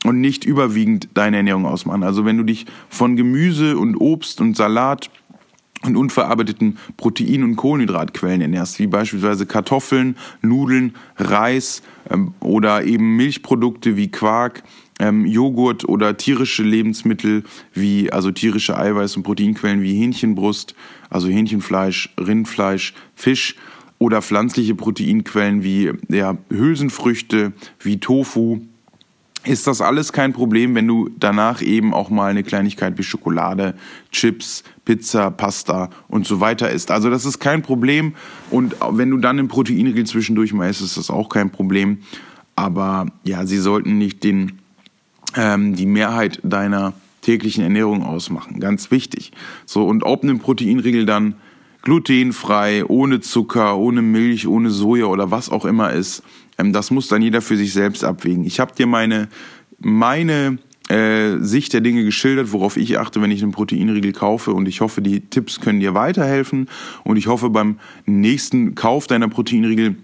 und 0.04 0.20
nicht 0.20 0.44
überwiegend 0.44 1.08
deine 1.14 1.38
Ernährung 1.38 1.66
ausmachen. 1.66 2.02
Also 2.02 2.24
wenn 2.24 2.36
du 2.36 2.44
dich 2.44 2.66
von 2.88 3.16
Gemüse 3.16 3.76
und 3.76 3.96
Obst 3.96 4.40
und 4.40 4.56
Salat 4.56 5.10
und 5.82 5.96
unverarbeiteten 5.96 6.78
Protein- 6.96 7.42
und 7.42 7.56
Kohlenhydratquellen 7.56 8.40
ernährst, 8.42 8.78
wie 8.78 8.86
beispielsweise 8.86 9.46
Kartoffeln, 9.46 10.16
Nudeln, 10.42 10.94
Reis 11.16 11.82
ähm, 12.10 12.34
oder 12.40 12.84
eben 12.84 13.16
Milchprodukte 13.16 13.96
wie 13.96 14.10
Quark, 14.10 14.62
ähm, 14.98 15.24
Joghurt 15.24 15.88
oder 15.88 16.16
tierische 16.16 16.62
Lebensmittel 16.62 17.44
wie 17.72 18.12
also 18.12 18.30
tierische 18.30 18.78
Eiweiß- 18.78 19.16
und 19.16 19.22
Proteinquellen 19.22 19.82
wie 19.82 19.94
Hähnchenbrust, 19.94 20.74
also 21.08 21.28
Hähnchenfleisch, 21.28 22.14
Rindfleisch, 22.18 22.92
Fisch 23.14 23.56
oder 23.98 24.22
pflanzliche 24.22 24.74
Proteinquellen 24.74 25.62
wie 25.62 25.92
ja, 26.08 26.36
Hülsenfrüchte, 26.50 27.52
wie 27.80 28.00
Tofu, 28.00 28.60
ist 29.44 29.66
das 29.66 29.81
alles 29.81 30.12
kein 30.12 30.33
Problem, 30.33 30.74
wenn 30.74 30.87
du 30.87 31.09
danach 31.18 31.62
eben 31.62 31.94
auch 31.94 32.11
mal 32.11 32.31
eine 32.31 32.42
Kleinigkeit 32.42 32.98
wie 32.98 33.03
Schokolade, 33.03 33.74
Chips, 34.12 34.64
Pizza, 34.85 35.31
Pasta 35.31 35.90
und 36.09 36.26
so 36.26 36.40
weiter 36.40 36.70
isst. 36.70 36.90
Also 36.90 37.11
das 37.11 37.24
ist 37.24 37.38
kein 37.38 37.62
Problem 37.62 38.14
und 38.50 38.76
wenn 38.90 39.11
du 39.11 39.16
dann 39.16 39.38
ein 39.38 39.48
Proteinriegel 39.48 40.05
zwischendurch 40.05 40.53
mal 40.53 40.68
isst, 40.68 40.83
ist 40.83 40.96
das 40.96 41.11
auch 41.11 41.29
kein 41.29 41.50
Problem. 41.50 41.98
aber 42.57 43.07
ja, 43.24 43.46
sie 43.46 43.57
sollten 43.57 43.96
nicht 43.96 44.22
den, 44.22 44.61
ähm, 45.35 45.74
die 45.74 45.87
Mehrheit 45.87 46.40
deiner 46.42 46.92
täglichen 47.22 47.62
Ernährung 47.62 48.05
ausmachen. 48.05 48.61
Ganz 48.61 48.90
wichtig. 48.90 49.33
So, 49.64 49.87
und 49.87 50.03
ob 50.03 50.22
ein 50.24 50.40
Proteinriegel 50.40 51.07
dann 51.07 51.37
glutenfrei, 51.83 52.85
ohne 52.85 53.20
Zucker, 53.20 53.79
ohne 53.79 54.03
Milch, 54.03 54.46
ohne 54.46 54.70
Soja 54.70 55.07
oder 55.07 55.31
was 55.31 55.48
auch 55.48 55.64
immer 55.64 55.92
ist, 55.92 56.22
ähm, 56.61 56.73
das 56.73 56.90
muss 56.90 57.09
dann 57.09 57.23
jeder 57.23 57.40
für 57.40 57.57
sich 57.57 57.73
selbst 57.73 58.05
abwägen. 58.05 58.44
Ich 58.44 58.61
habe 58.61 58.75
dir 58.75 58.87
meine, 58.87 59.29
meine 59.79 60.59
äh, 60.88 61.38
Sicht 61.38 61.73
der 61.73 61.81
Dinge 61.81 62.05
geschildert, 62.05 62.53
worauf 62.53 62.77
ich 62.77 62.99
achte, 62.99 63.23
wenn 63.23 63.31
ich 63.31 63.42
einen 63.42 63.53
Proteinriegel 63.53 64.12
kaufe. 64.12 64.53
Und 64.53 64.66
ich 64.68 64.81
hoffe, 64.81 65.03
die 65.03 65.20
Tipps 65.20 65.61
können 65.61 65.81
dir 65.81 65.94
weiterhelfen. 65.94 66.68
Und 67.05 67.16
ich 67.16 67.27
hoffe, 67.27 67.51
beim 67.51 67.79
nächsten 68.07 68.75
Kauf 68.75 69.07
deiner 69.07 69.29
Proteinriegel 69.29 69.96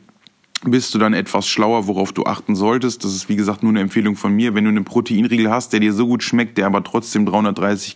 bist 0.64 0.95
du 0.95 0.99
dann 0.99 1.12
etwas 1.12 1.47
schlauer, 1.47 1.87
worauf 1.87 2.12
du 2.12 2.25
achten 2.25 2.57
solltest. 2.57 3.05
Das 3.05 3.14
ist 3.14 3.29
wie 3.29 3.37
gesagt 3.37 3.62
nur 3.62 3.71
eine 3.71 3.81
Empfehlung 3.81 4.16
von 4.16 4.33
mir. 4.33 4.55
Wenn 4.55 4.64
du 4.64 4.71
einen 4.71 4.85
Proteinriegel 4.85 5.51
hast, 5.51 5.73
der 5.73 5.81
dir 5.81 5.92
so 5.92 6.07
gut 6.07 6.23
schmeckt, 6.23 6.57
der 6.57 6.66
aber 6.66 6.83
trotzdem 6.83 7.27
330 7.27 7.95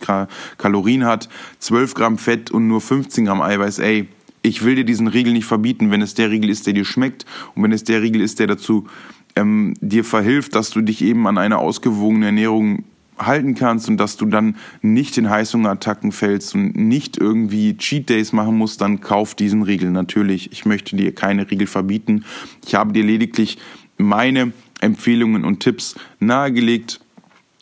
Kalorien 0.57 1.05
hat, 1.05 1.27
12 1.59 1.93
Gramm 1.95 2.17
Fett 2.17 2.51
und 2.51 2.67
nur 2.67 2.81
15 2.81 3.25
Gramm 3.25 3.41
Eiweiß, 3.41 3.79
ey, 3.79 4.07
ich 4.41 4.63
will 4.63 4.75
dir 4.75 4.85
diesen 4.85 5.07
Riegel 5.07 5.33
nicht 5.33 5.45
verbieten, 5.45 5.91
wenn 5.91 6.01
es 6.01 6.13
der 6.13 6.31
Riegel 6.31 6.49
ist, 6.49 6.65
der 6.67 6.73
dir 6.73 6.85
schmeckt 6.85 7.25
und 7.55 7.63
wenn 7.63 7.71
es 7.71 7.83
der 7.83 8.01
Riegel 8.01 8.21
ist, 8.21 8.39
der 8.39 8.47
dazu 8.47 8.87
ähm, 9.35 9.75
dir 9.81 10.03
verhilft, 10.03 10.55
dass 10.55 10.71
du 10.71 10.81
dich 10.81 11.01
eben 11.01 11.27
an 11.27 11.37
eine 11.37 11.57
ausgewogene 11.57 12.27
Ernährung 12.27 12.83
halten 13.17 13.55
kannst 13.55 13.87
und 13.87 13.97
dass 13.97 14.17
du 14.17 14.25
dann 14.25 14.55
nicht 14.81 15.17
in 15.17 15.29
Heißhungerattacken 15.29 16.11
fällst 16.11 16.55
und 16.55 16.75
nicht 16.75 17.17
irgendwie 17.17 17.77
Cheat 17.77 18.09
Days 18.09 18.33
machen 18.33 18.57
musst, 18.57 18.81
dann 18.81 18.99
kauf 18.99 19.35
diesen 19.35 19.61
Riegel. 19.61 19.91
Natürlich, 19.91 20.51
ich 20.51 20.65
möchte 20.65 20.95
dir 20.95 21.13
keine 21.13 21.49
Riegel 21.49 21.67
verbieten. 21.67 22.25
Ich 22.65 22.75
habe 22.75 22.93
dir 22.93 23.03
lediglich 23.03 23.57
meine 23.97 24.53
Empfehlungen 24.79 25.45
und 25.45 25.59
Tipps 25.59 25.95
nahegelegt 26.19 26.99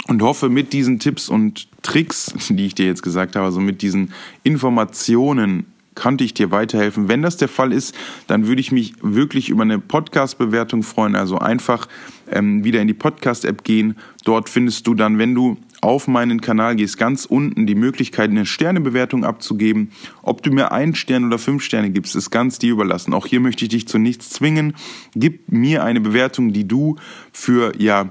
und 0.07 0.21
hoffe 0.21 0.49
mit 0.49 0.71
diesen 0.71 0.99
Tipps 0.99 1.27
und 1.29 1.67
Tricks, 1.81 2.33
die 2.49 2.65
ich 2.65 2.75
dir 2.75 2.85
jetzt 2.85 3.03
gesagt 3.03 3.35
habe, 3.35 3.45
also 3.45 3.59
mit 3.59 3.81
diesen 3.81 4.13
Informationen 4.43 5.65
konnte 5.95 6.23
ich 6.23 6.33
dir 6.33 6.51
weiterhelfen. 6.51 7.07
Wenn 7.07 7.21
das 7.21 7.37
der 7.37 7.47
Fall 7.47 7.73
ist, 7.73 7.95
dann 8.27 8.47
würde 8.47 8.61
ich 8.61 8.71
mich 8.71 8.93
wirklich 9.01 9.49
über 9.49 9.63
eine 9.63 9.79
Podcast-Bewertung 9.79 10.83
freuen. 10.83 11.15
Also 11.15 11.37
einfach 11.37 11.87
ähm, 12.31 12.63
wieder 12.63 12.81
in 12.81 12.87
die 12.87 12.93
Podcast-App 12.93 13.63
gehen. 13.63 13.95
Dort 14.23 14.49
findest 14.49 14.87
du 14.87 14.93
dann, 14.93 15.17
wenn 15.17 15.35
du 15.35 15.57
auf 15.81 16.07
meinen 16.07 16.41
Kanal 16.41 16.75
gehst, 16.75 16.97
ganz 16.97 17.25
unten 17.25 17.65
die 17.65 17.75
Möglichkeit, 17.75 18.29
eine 18.29 18.45
Sternebewertung 18.45 19.23
abzugeben. 19.23 19.91
Ob 20.21 20.43
du 20.43 20.51
mir 20.51 20.71
einen 20.71 20.95
Stern 20.95 21.25
oder 21.25 21.39
fünf 21.39 21.63
Sterne 21.63 21.89
gibst, 21.89 22.15
ist 22.15 22.31
ganz 22.31 22.59
dir 22.59 22.71
überlassen. 22.71 23.13
Auch 23.13 23.25
hier 23.25 23.39
möchte 23.39 23.63
ich 23.63 23.69
dich 23.69 23.87
zu 23.87 23.97
nichts 23.97 24.29
zwingen. 24.29 24.73
Gib 25.15 25.51
mir 25.51 25.83
eine 25.83 26.01
Bewertung, 26.01 26.51
die 26.51 26.67
du 26.67 26.97
für 27.31 27.71
ja 27.77 28.09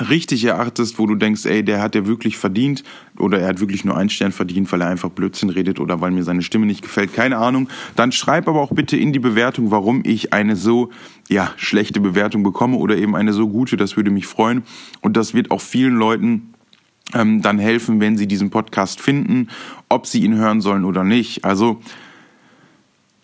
richtig 0.00 0.44
erachtest, 0.44 0.98
wo 0.98 1.06
du 1.06 1.14
denkst, 1.14 1.46
ey, 1.46 1.64
der 1.64 1.80
hat 1.80 1.94
ja 1.94 2.06
wirklich 2.06 2.36
verdient 2.36 2.82
oder 3.16 3.38
er 3.38 3.48
hat 3.48 3.60
wirklich 3.60 3.84
nur 3.84 3.96
einen 3.96 4.10
Stern 4.10 4.32
verdient, 4.32 4.70
weil 4.72 4.80
er 4.80 4.88
einfach 4.88 5.10
Blödsinn 5.10 5.50
redet 5.50 5.78
oder 5.78 6.00
weil 6.00 6.10
mir 6.10 6.24
seine 6.24 6.42
Stimme 6.42 6.66
nicht 6.66 6.82
gefällt, 6.82 7.14
keine 7.14 7.38
Ahnung, 7.38 7.68
dann 7.94 8.10
schreib 8.10 8.48
aber 8.48 8.60
auch 8.60 8.72
bitte 8.72 8.96
in 8.96 9.12
die 9.12 9.20
Bewertung, 9.20 9.70
warum 9.70 10.02
ich 10.04 10.32
eine 10.32 10.56
so 10.56 10.90
ja, 11.28 11.52
schlechte 11.56 12.00
Bewertung 12.00 12.42
bekomme 12.42 12.76
oder 12.76 12.96
eben 12.96 13.14
eine 13.14 13.32
so 13.32 13.48
gute, 13.48 13.76
das 13.76 13.96
würde 13.96 14.10
mich 14.10 14.26
freuen. 14.26 14.62
Und 15.00 15.16
das 15.16 15.32
wird 15.32 15.50
auch 15.50 15.60
vielen 15.60 15.94
Leuten 15.94 16.54
ähm, 17.12 17.40
dann 17.40 17.58
helfen, 17.58 18.00
wenn 18.00 18.16
sie 18.16 18.26
diesen 18.26 18.50
Podcast 18.50 19.00
finden, 19.00 19.48
ob 19.88 20.06
sie 20.06 20.24
ihn 20.24 20.34
hören 20.34 20.60
sollen 20.60 20.84
oder 20.84 21.04
nicht. 21.04 21.44
Also 21.44 21.80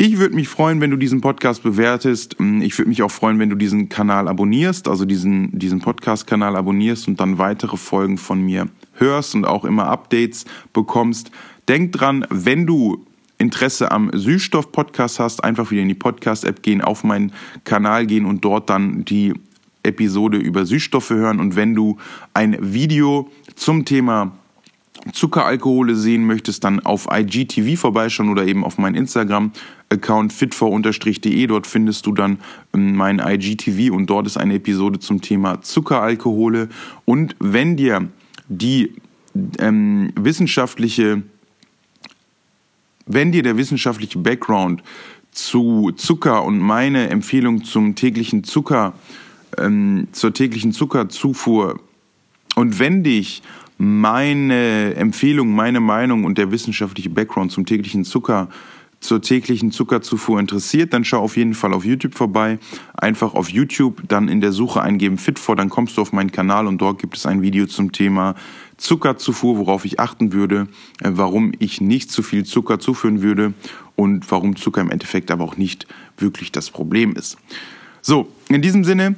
ich 0.03 0.17
würde 0.17 0.35
mich 0.35 0.49
freuen, 0.49 0.81
wenn 0.81 0.91
du 0.91 0.97
diesen 0.97 1.21
Podcast 1.21 1.63
bewertest. 1.63 2.41
Mm, 2.41 2.63
ich 2.63 2.79
würde 2.79 2.89
mich 2.89 3.03
auch 3.03 3.11
freuen, 3.11 3.39
wenn 3.39 3.51
du 3.51 3.55
diesen 3.57 3.91
Kanal 3.91 4.29
abonnierst, 4.29 4.89
also 4.89 5.05
diesen, 5.05 5.59
diesen 5.59 5.81
Podcast-Kanal 5.81 6.57
abonnierst 6.57 7.07
und 7.07 7.21
dann 7.21 7.37
weitere 7.37 7.77
Folgen 7.77 8.17
von 8.17 8.41
mir 8.41 8.69
hörst 8.95 9.35
und 9.35 9.45
auch 9.45 9.67
immer 9.67 9.89
Updates 9.89 10.47
bekommst. 10.73 11.31
Denk 11.69 11.93
dran, 11.93 12.25
wenn 12.31 12.67
du 12.67 13.05
Interesse 13.37 13.91
am 13.91 14.11
Süßstoff-Podcast 14.11 15.21
hast, 15.21 15.45
einfach 15.45 15.71
wieder 15.71 15.83
in 15.83 15.89
die 15.89 15.95
Podcast-App 15.95 16.63
gehen, 16.63 16.81
auf 16.81 17.05
meinen 17.05 17.33
Kanal 17.65 18.07
gehen 18.07 18.25
und 18.25 18.43
dort 18.43 18.71
dann 18.71 19.05
die 19.05 19.35
Episode 19.83 20.39
über 20.39 20.65
Süßstoffe 20.65 21.11
hören. 21.11 21.41
Und 21.41 21.57
wenn 21.57 21.75
du 21.75 21.99
ein 22.33 22.57
Video 22.59 23.31
zum 23.55 23.85
Thema 23.85 24.33
Zuckeralkohole 25.13 25.97
sehen 25.97 26.27
möchtest, 26.27 26.65
dann 26.65 26.81
auf 26.81 27.09
IGTV 27.11 27.81
vorbeischauen 27.81 28.29
oder 28.29 28.47
eben 28.47 28.65
auf 28.65 28.79
meinen 28.79 28.95
Instagram-Account 28.97 30.33
fitfor-de. 30.33 31.47
Dort 31.47 31.67
findest 31.67 32.07
du 32.07 32.13
dann 32.13 32.39
ähm, 32.75 32.97
mein 32.97 33.19
IGTV 33.19 33.95
und 33.95 34.07
dort 34.07 34.27
ist 34.27 34.37
eine 34.37 34.55
Episode 34.55 34.99
zum 34.99 35.21
Thema 35.21 35.63
Zuckeralkohole. 35.63 36.69
Und 37.05 37.35
wenn 37.39 37.77
dir 37.77 38.09
die 38.49 38.95
ähm, 39.59 40.13
wissenschaftliche, 40.17 41.23
wenn 43.07 43.33
dir 43.33 43.43
der 43.43 43.57
wissenschaftliche 43.57 44.19
Background 44.19 44.83
zu 45.33 45.93
Zucker 45.97 46.45
und 46.45 46.59
meine 46.59 47.09
Empfehlung 47.11 47.65
zum 47.65 47.95
täglichen 47.95 48.45
Zucker, 48.45 48.95
ähm, 49.59 50.09
zur 50.13 50.35
täglichen 50.35 50.73
Zuckerzufuhr 50.73 51.81
und 52.57 52.79
wenn 52.79 53.03
dich 53.03 53.43
meine 53.81 54.95
Empfehlung, 54.97 55.55
meine 55.55 55.81
Meinung 55.81 56.25
und 56.25 56.37
der 56.37 56.51
wissenschaftliche 56.51 57.09
Background 57.09 57.51
zum 57.51 57.65
täglichen 57.65 58.05
Zucker, 58.05 58.51
zur 59.01 59.23
täglichen 59.23 59.73
Zuckerzufuhr 59.73 60.39
interessiert, 60.39 60.93
dann 60.93 61.03
schau 61.03 61.21
auf 61.21 61.39
jeden 61.39 61.55
Fall 61.55 61.73
auf 61.73 61.87
YouTube 61.87 62.15
vorbei. 62.15 62.59
Einfach 62.93 63.33
auf 63.33 63.49
YouTube 63.49 64.03
dann 64.07 64.29
in 64.29 64.43
der 64.43 64.53
Suche 64.53 64.83
eingeben 64.83 65.17
Fit4, 65.17 65.55
dann 65.55 65.71
kommst 65.71 65.97
du 65.97 66.03
auf 66.03 66.13
meinen 66.13 66.31
Kanal 66.31 66.67
und 66.67 66.77
dort 66.83 67.01
gibt 67.01 67.17
es 67.17 67.25
ein 67.25 67.41
Video 67.41 67.65
zum 67.65 67.93
Thema 67.93 68.35
Zuckerzufuhr, 68.77 69.57
worauf 69.57 69.87
ich 69.87 69.99
achten 69.99 70.35
würde, 70.35 70.69
äh, 71.01 71.13
warum 71.13 71.53
ich 71.59 71.81
nicht 71.81 72.11
zu 72.11 72.23
viel 72.23 72.45
Zucker 72.45 72.81
zuführen 72.81 73.23
würde 73.23 73.55
und 73.97 74.31
warum 74.31 74.57
Zucker 74.57 74.83
im 74.83 74.91
Endeffekt 74.91 75.31
aber 75.31 75.45
auch 75.45 75.57
nicht 75.57 75.87
wirklich 76.19 76.53
das 76.53 76.71
Problem 76.71 77.15
ist. 77.15 77.39
So, 78.03 78.31
in 78.51 78.61
diesem 78.61 78.85
Sinne, 78.85 79.15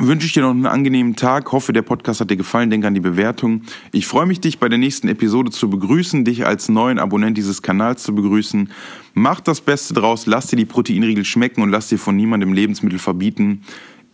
wünsche 0.00 0.26
ich 0.26 0.32
dir 0.32 0.42
noch 0.42 0.50
einen 0.50 0.66
angenehmen 0.66 1.16
Tag. 1.16 1.52
Hoffe, 1.52 1.72
der 1.72 1.82
Podcast 1.82 2.20
hat 2.20 2.30
dir 2.30 2.36
gefallen. 2.36 2.70
Denke 2.70 2.86
an 2.86 2.94
die 2.94 3.00
Bewertung. 3.00 3.62
Ich 3.92 4.06
freue 4.06 4.26
mich, 4.26 4.40
dich 4.40 4.58
bei 4.58 4.68
der 4.68 4.78
nächsten 4.78 5.08
Episode 5.08 5.50
zu 5.50 5.68
begrüßen, 5.70 6.24
dich 6.24 6.46
als 6.46 6.68
neuen 6.68 6.98
Abonnent 6.98 7.36
dieses 7.36 7.62
Kanals 7.62 8.02
zu 8.02 8.14
begrüßen. 8.14 8.70
Mach 9.14 9.40
das 9.40 9.60
Beste 9.60 9.94
draus, 9.94 10.26
lass 10.26 10.46
dir 10.46 10.56
die 10.56 10.64
Proteinriegel 10.64 11.24
schmecken 11.24 11.62
und 11.62 11.70
lass 11.70 11.88
dir 11.88 11.98
von 11.98 12.16
niemandem 12.16 12.52
Lebensmittel 12.52 12.98
verbieten. 12.98 13.62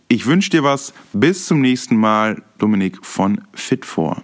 Ich 0.07 0.25
wünsche 0.25 0.49
dir 0.49 0.63
was. 0.63 0.93
Bis 1.13 1.45
zum 1.45 1.61
nächsten 1.61 1.95
Mal. 1.95 2.43
Dominik 2.57 3.05
von 3.05 3.41
Fit4. 3.55 4.21